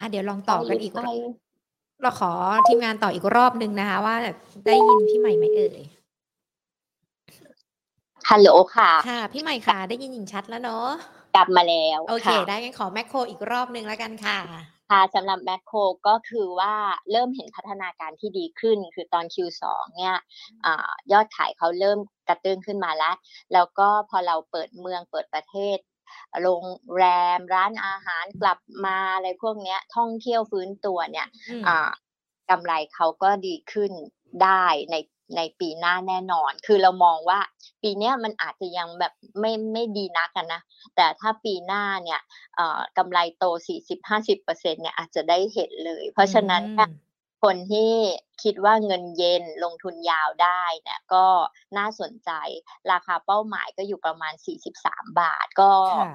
[0.00, 1.14] อะเดี๋ยวลองตอบกันอีกรอบ
[2.02, 2.32] เราขอ
[2.68, 4.14] ทีมงานต่ออีกรอบหนึ่งนะคะ ว่า
[4.66, 5.80] ได้ยินพี่ใหม่ไหมเอ่ย
[8.30, 10.88] ฮัลโหลค่ะ ค่ะ พี่ใหม่ค่ะ ได้ยินหญิงชัดแล้วเนาะ
[11.36, 14.38] กลับมาแล้ว โอเคค่ะได้งั้นขอแมคโครอีกรอบหนึ่งแล้วกันค่ะ
[14.90, 15.76] ค่ะสำหรับแมคโคร
[16.08, 16.74] ก็คือว่า
[17.10, 19.64] เริ่มเห็นพัฒนาการที่ดีขึ้น คือตอน Q2
[19.98, 20.16] เนี่ย
[20.64, 23.14] อายอดขายเขาเริ่มกระตุ้นขึ้นมาแล้ว
[23.52, 25.78] แล้วก็พอเราเปิดเมืองเปิดประเทศ
[26.42, 26.64] โรง
[26.96, 27.04] แร
[27.38, 31.90] มร้านอาหารกลับมาอะไรพวกเนี้ย ท่องเที่ยวฟื้นตัวเนี่ยอืมอ่า
[32.50, 33.92] กำไรเขาก็ดีขึ้น
[34.42, 34.96] ได้ใน
[35.36, 37.40] ในปีหน้าแน่นอน คือเรามองว่า
[37.82, 40.62] ปีเนี้ยมันอาจจะยังแบบไม่ไม่ดีนักกันนะ
[40.96, 42.20] แต่ถ้าปีหน้าเนี่ย
[42.56, 43.44] เอ่อกำไรโต
[44.08, 47.08] 40-50%เนี่ยอาจจะได้เห็นเลย เพราะฉะนั้นเนี่ยอืม
[47.46, 47.92] คนที่
[48.42, 51.26] คิดว่าเงินเย็นลงทุนยาวได้เนี่ยก็
[51.76, 52.30] น่าสนใจ
[52.92, 54.34] ราคาเป้าหมายก็อยู่ประมาณ
[54.76, 56.12] 43 บาทก็ค่ะ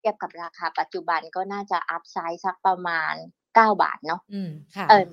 [0.00, 3.14] เทียบกับราคาปัจจุบันก็น่าจะอัพไซด์สักประมาณ
[3.46, 5.04] 9 บาทเนาะอืมค่ะเออ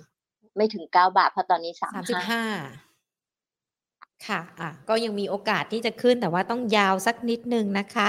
[0.57, 2.43] ไม่ถึง 9 บาทเพราะตอนนี้สามสิบ35ห้า
[4.27, 8.07] ค่ะอะ ก็ยังมีโอกาสที่จะขึ้นแต่ว่าต้องยาวสักนิดนึงนะคะ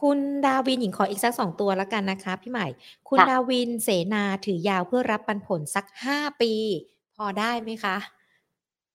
[0.00, 2.66] คุณดาวินหญิงขออีกสักสองตัวแล้วกันนะคะ พี่ใหม่
[3.08, 6.52] คุณค่ะดาวินเสนาถือยาวเพื่อรับปันผลสักห้าปี
[7.16, 7.96] พอได้ไหมคะ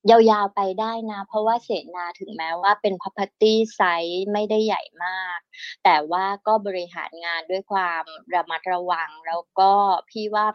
[0.10, 5.40] ยาวๆไปได้นะ เพราะว่าเสนาถึงแม้ว่าเป็น property size ไม่ได้ใหญ่มาก
[5.84, 8.04] แต่ว่าก็บริหารงานด้วยความ
[8.34, 9.72] ระมัดระวัง แล้วก็
[10.10, 10.48] พี่ว่า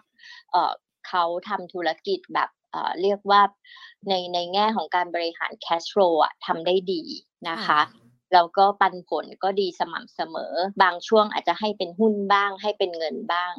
[0.50, 0.72] เอ่อ
[1.08, 3.42] เขาทำธุรกิจแบบ เอ่อเรียกว่า
[4.08, 7.02] ในในแง่ของการบริหาร cash flow อะทำได้ดี
[7.48, 7.82] นะคะค่ะ
[8.34, 13.52] แล้วก็ปันผลก็ดีสม่ำเสมอ บางช่วงอาจจะให้เป็นหุ้นบ้าง ให้เป็นเงินบ้าง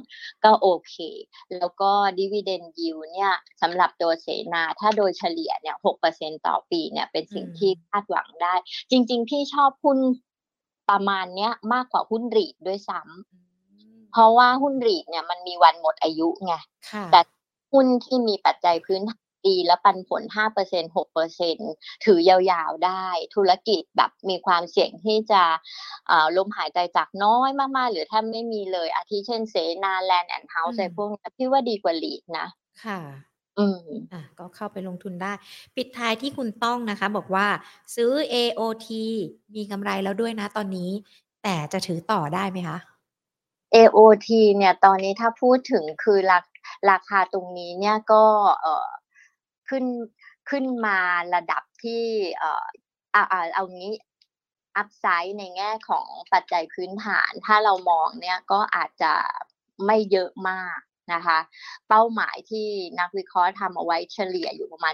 [0.44, 0.96] ก็โอเค
[1.58, 5.76] แล้วก็ dividend yield เนี่ยสำหรับตัวเสนา ถ้าโดยเฉลี่ยเนี่ย
[6.12, 8.54] 6%ต่อปีเนี่ยเป็นสิ่งอืมที่คาดหวังได้
[8.92, 10.00] จริง ๆ พี่ชอบหุ้น
[10.90, 13.40] ประมาณเนี้ยมากกว่าหุ้นรีดด้วยซ้ำอื
[13.98, 16.54] มเพราะว่าหุ้นรีดเนี่ยมันมีวันหมดอายุไง
[16.92, 17.20] ค่ะแต่
[17.72, 25.44] หุ้นที่มีปัจจัยพื้นฐานดีและปันผล 5% 6%ถือยาวๆได้ ธุรกิจแบบมีความเสี่ยงที่จะ
[26.08, 32.48] เอ่อล้มหายตายจากน้อยมากๆ หรือถ้าไม่มีเลย อาทิเช่นเสนาแลนด์แอนด์เฮาส์อะไรพวกนี้พี่ว่าดีกว่า REIT นะ
[32.84, 33.00] ค่ะ
[33.60, 35.34] อืมอะก็เข้าไปลงทุนได้
[35.76, 37.48] ปิดท้ายที่คุณต้องนะคะ บอกว่า
[37.96, 38.88] ซื้อ AOT
[39.56, 40.90] มีกำไรแล้วด้วยนะตอนนี้
[41.44, 42.78] แต่จะถือต่อได้ไหมคะ
[43.76, 46.40] AOT เนี่ยตอนนี้ถ้าพูดถึงคือรา
[46.92, 48.24] ราคาตรงนี้เนี่ยก็
[48.62, 48.88] เอ่อ
[49.70, 49.86] ขึ้น
[50.50, 51.00] ขึ้นมา
[51.36, 52.04] ระดับที่
[52.38, 52.66] เอ่อ
[53.16, 53.94] อ่าอ่าเอางี้
[54.78, 59.14] อัพไซด์ในแง่ของปัจจัยพื้นฐาน ถ้าเรามองเนี่ยก็อาจจะ
[59.86, 60.80] ไม่เยอะมาก
[61.14, 61.40] นะคะ
[61.90, 62.68] เป้าหมายที่
[63.00, 64.94] นักวิเคราะห์ทำเอาไว้เฉลี่ยอยู่ประมาณ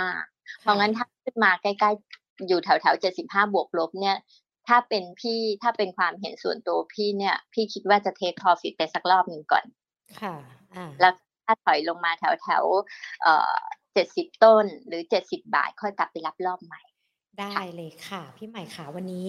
[0.00, 4.16] 75 เพราะงั้นถ้าขึ้นมาใกล้ๆ อยู่แถวแถวๆ75 บวกลบเนี่ย
[4.68, 9.64] ถ้าเป็นพี่ถ้าเป็นความเห็นส่วนตัวพี่เนี่ย พี่คิดว่าจะเทค profit ไปสักรอบหนึ่งก่อน
[10.20, 10.36] ค่ะ
[10.74, 11.12] อ่าแล้ว
[11.44, 13.54] ถ้าถอยลงมาแถวแถวๆเอ่อ
[13.94, 16.82] 70ต้นหรือ70บาท ค่อยกลับไปรับรอบใหม่
[17.40, 19.28] ได้เลยค่ะ พี่ใหม่ค่ะวันนี้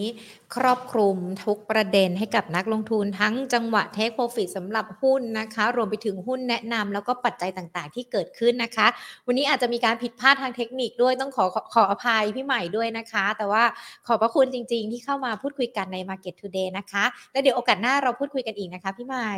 [0.56, 8.88] ครอบคลุมทุกประเด็นให้กับนักลงทุนทั้งจังหวะเทคโปรฟิตสำหรับหุ้นนะคะ รวมไปถึงหุ้นแนะนำแล้วก็ปัจจัยต่างๆ ที่เกิดขึ้นนะคะ
[9.28, 13.64] วันนี้อาจจะมีการผิดพลาดทางเทคนิคด้วยต้องขอขอขออภัยพี่ใหม่ด้วยนะคะ แต่ว่า
[14.08, 19.32] ขอบพระคุณจริง ๆ ที่เข้ามาพูดคุยกันใน Market Today นะคะ แล้วเดี๋ยวโอกาสหน้าเราพูดคุยกันอีกนะคะ พี่ใหม่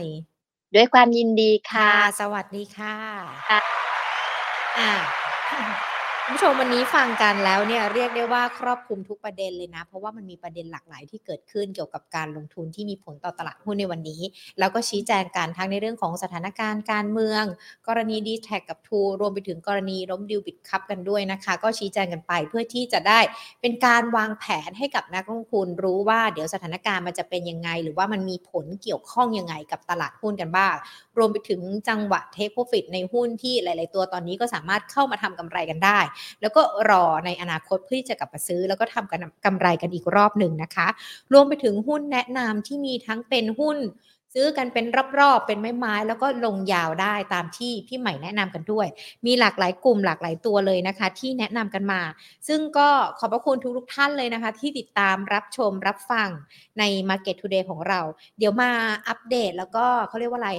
[0.76, 3.68] ด้วยความยินดีค่ะ สวัสดีค่ะ
[6.30, 14.22] คุณผู้ชมวันนี้ฟังกันแล้วเนี่ยเรียกได้ว่าครอบคลุมทุกประเด็นเลยนะ เพราะว่ามันมีประเด็นหลากหลายที่เกิดขึ้นเกี่ยวกับการลงทุนที่มีผลต่อตลาดหุ้นในวันนี้
[14.60, 17.44] แล้วก็ชี้แจงกันทั้งในเรื่องของสถานการณ์การเมือง
[17.88, 23.20] กรณีดีแท็กกับทูรวมไปถึงกรณีล้มดิวบิดคัพกันด้วยนะคะ ก็ชี้แจงกันไปเพื่อที่จะได้
[23.62, 30.76] เป็นการวางแผนให้กับนักลงทุนรู้ว่าเดี๋ยวสถานการณ์มันจะเป็นยังไง หรือว่ามันมีผลเกี่ยวข้องยังไงกับตลาดหุ้นกันบ้าง
[31.18, 36.00] รวมไปถึงจังหวะเทคโปรฟิตในหุ้นที่หลาย ๆ ตัวตอนนี้ก็สามารถเข้ามาทำกำไรกันได้
[36.42, 40.88] แล้วก็รอในอนาคตเพื่อจะกลับมาซื้อ แล้วก็ทำกันกำไรกันอีกรอบหนึ่งนะคะ
[41.34, 43.80] รวมไปถึงหุ้นแนะนำที่มีทั้งเป็นหุ้น
[44.36, 44.86] ซื้อกันเป็น
[45.20, 48.88] รอบๆ เป็นไม้ๆ แล้วก็ลงยาวได้ตามที่พี่ใหม่แนะนำกันด้วย
[49.26, 52.02] มีหลากหลายกลุ่มหลากหลายตัวเลยนะคะ ที่แนะนำกันมา
[52.48, 52.90] ซึ่งก็
[53.20, 56.30] ขอบพระคุณทุกๆท่านเลยนะคะ ที่ติดตามรับชมรับฟัง
[56.80, 58.00] ใน Market Today ของเรา
[58.38, 58.72] เดี๋ยวมา
[59.08, 60.52] อัปเดตแล้วก็เขาเรียกว่าอะไร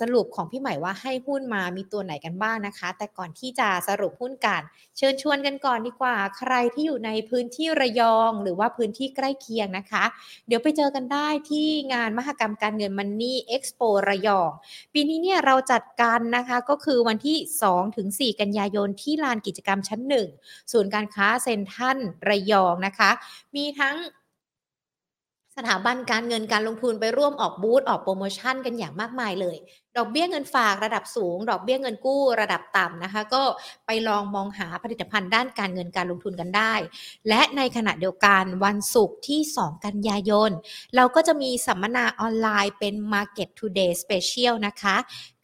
[0.00, 4.62] สรุปของพี่ใหม่ว่าให้หุ้นมามีตัวไหนกันบ้างนะคะ แต่ก่อนที่จะสรุปหุ้นกัน
[4.96, 10.04] เชิญชวนกันก่อนดีกว่า ใครที่อยู่ในพื้นที่ระยอง หรือว่าพื้นที่ใกล้เคียงนะคะ
[10.46, 14.50] เดี๋ยวไปเจอกันได้ที่งานมหกรรมการเงินมันนี่เอ็กซ์โประยอง
[14.94, 17.36] ปีนี้เนี่ยเราจัดกันนะคะก็คือวันที่
[17.68, 23.10] 2ถึง4กันยายนที่ลานกิจกรรมชั้น 1 ศูนย์การค้าเซ็นทรัลระยองนะคะ
[23.56, 23.96] มีทั้ง
[25.56, 29.56] สถาบันการเงินการลงทุนไปร่วมออกบูธออกโปรโมชั่นกันอย่างมากมายเลย
[29.96, 33.42] ดอกเบี้ยเงินฝากระดับสูง ดอกเบี้ยเงินกู้ระดับต่ำนะคะ ก็
[33.86, 36.74] ไปลองมองหาผลิตภัณฑ์ด้านการเงินการลงทุนกันได้
[37.28, 40.50] และในขณะเดียวกันวันศุกร์ที่ 2 กันยายน
[40.96, 44.96] เราก็จะมีสัมมนาออนไลน์เป็น Market Today Special นะคะ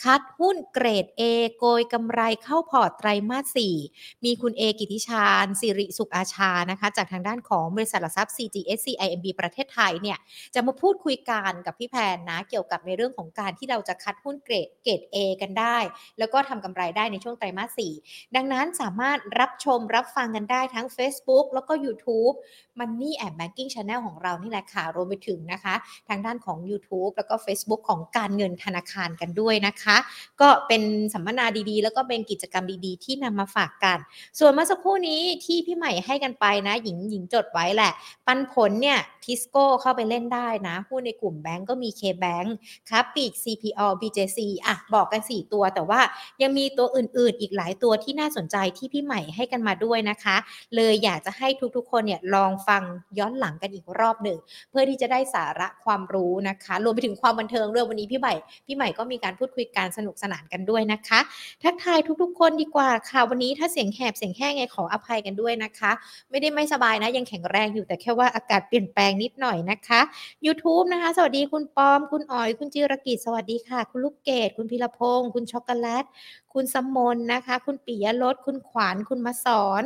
[0.04, 1.22] คัดหุ้นเกรด A
[1.58, 10.18] โกยกำไรเข้าพอร์ตไตรมาส 4 มีคุณเอกิติชาญสิริสุขอาชานะคะ จากทางด้านของบริษัทหลักทรัพย์ CGS CIMB ประเทศไทยเนี่ย
[10.54, 15.78] จะมาพูดคุยกันกับพี่แพนนะเกี่ยวกับในเรื่องของการที่เราจะคัดหุ้นเกรดเกรด A กันได้
[16.18, 22.34] แล้วก็ทำกำไรได้ในช่วงไตรมาส 4 ดังนั้นสามารถรับชมรับฟังกันได้ทั้ง Facebook แล้วก็ YouTube
[22.78, 25.74] Money and Banking Channel ของเรานี่แหละค่ะ รวมไปถึงนะคะ
[26.08, 29.96] ทางด้านของ YouTube แล้วก็ Facebook ของการเงินธนาคารกันด้วยนะคะ
[30.40, 30.82] ก็เป็น
[31.14, 33.98] สัมมนาดีๆ แล้วก็เป็นกิจกรรมดีๆ ที่นำมาฝากกัน
[34.38, 37.92] ส่วนเมื่อสักครู่นี้ที่พี่ใหม่ให้กันไปนะ หญิงหญิงจดไว้แหละ
[38.26, 42.48] ปันผลเนี่ยทิสโก้เข้าไปเล่นได้นะหุ้นในกลุ่มแบงก์ก็มี K-Bank
[42.90, 44.29] ครับปีก CPO BJC
[44.66, 46.00] อะบอกกัน 4 ตัว แต่ว่า
[46.42, 50.36] ยังมีตัวอื่นๆ อีกหลายตัวที่น่าสนใจที่พี่ใหม่ให้กันมาด้วยนะคะ
[50.76, 52.82] เลยอยากจะให้ทุกๆคนเนี่ยลองฟัง
[53.18, 54.38] ย้อนหลังกันอีกรอบหนึ่ง
[54.70, 58.34] เพื่อที่จะได้สาระความรู้นะคะ รวมไปถึงความบันเทิงเรื่องวันนี้พี่ใหม่
[58.66, 61.20] พี่ใหม่ก็มีการพูดคุยการสนุกสนานกันด้วยนะคะ
[61.62, 65.90] ทักทายทุกๆ คนดีกว่าค่ะวันนี้ถ้าเสียงแหบเสียงแห้งไงขออภัยกันด้วยนะคะ
[66.30, 70.00] ไม่ได้ไม่สบายนะยังแข็งแรงอยู่แต่แค่ว่าอากาศเปลี่ยนแปลงนิดหน่อยนะคะ
[70.46, 76.04] YouTube นะคะ สวัสดีคุณปอม คุณออย คุณจิรกิจสวัสดีค่ะ คุณลูกเกต คุณพิรพงศ์คุณช็อกโกแลต
[76.52, 79.82] คุณสมนนะคะ คุณปิยรสคุณขวานคุณมาสอน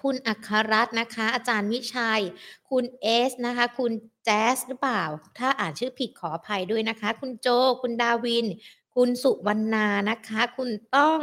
[0.00, 2.22] คุณอัครรัตน์นะคะ อาจารย์วิชัย
[2.70, 3.92] คุณเอสนะคะ คุณ
[4.24, 5.02] แจสหรือเปล่า
[5.38, 7.48] ถ้าอ่านชื่อผิดขออภัยด้วยนะคะ คุณโจ
[7.82, 8.46] คุณดาวิน
[8.94, 11.20] คุณสุวรรณานะคะ คุณต้อง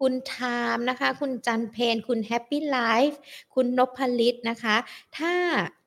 [0.00, 0.36] คุณไท
[0.76, 3.18] ม์นะคะ คุณจันเพน คุณ Happy Life
[3.54, 4.76] คุณนพลิตนะคะ
[5.16, 5.32] ถ้า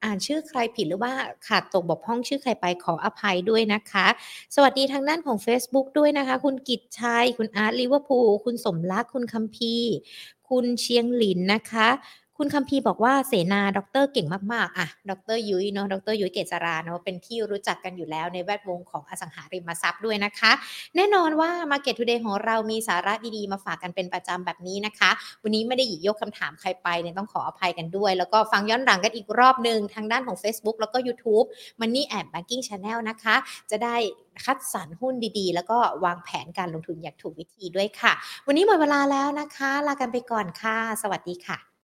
[0.04, 1.14] อ่านชื่อใครผิดหรือว่า
[1.48, 4.08] ขาดตกบกพร่องชื่อใครไปขออภัยด้วยนะคะ
[4.56, 9.76] สวัสดีทางด้านของ Facebook ด้วยนะคะ คุณกิตชัย คุณอาร์ตลิเวอร์พูลคุณสมรัก คุณคัมพี
[10.50, 11.90] คุณเชียงหลินนะคะ
[12.40, 20.52] คุณคัมพีบอกว่าเสนาด็อกเตอร์เก่งมากๆ อะด็อกเตอร์ยุ้ยเนาะด็อกเตอร์ยุ้ยเกษราเนาะเป็นที่รู้จักกันอยู่แล้วในแวดวงของอสังหาริมทรัพย์ด้วยนะคะ
[20.96, 25.10] แน่นอนว่า Market Today ของเรามีสาระดีๆ มาฝากกันเป็นประจำแบบนี้นะคะ
[25.44, 31.46] วันนี้ไม่ได้หยิบยกคำถามใครไปเนี่ยต้องขออภัยกันด้วย แล้วก็ฟังย้อนหลังกันอีกรอบหนึ่งทางด้านของ Facebook แล้วก็ YouTube
[31.80, 33.36] Money and Banking Channel นะคะ
[33.72, 33.96] จะได้
[34.46, 38.14] คัดสรรหุ้นดีๆ แล้วก็วางแผนการลงทุนอย่างถูกวิธีด้วยค่ะ
[38.48, 41.68] วันนี้หมดเวลาแล้วนะคะ ลากันไปก่อนค่ะ สวัสดีค่ะ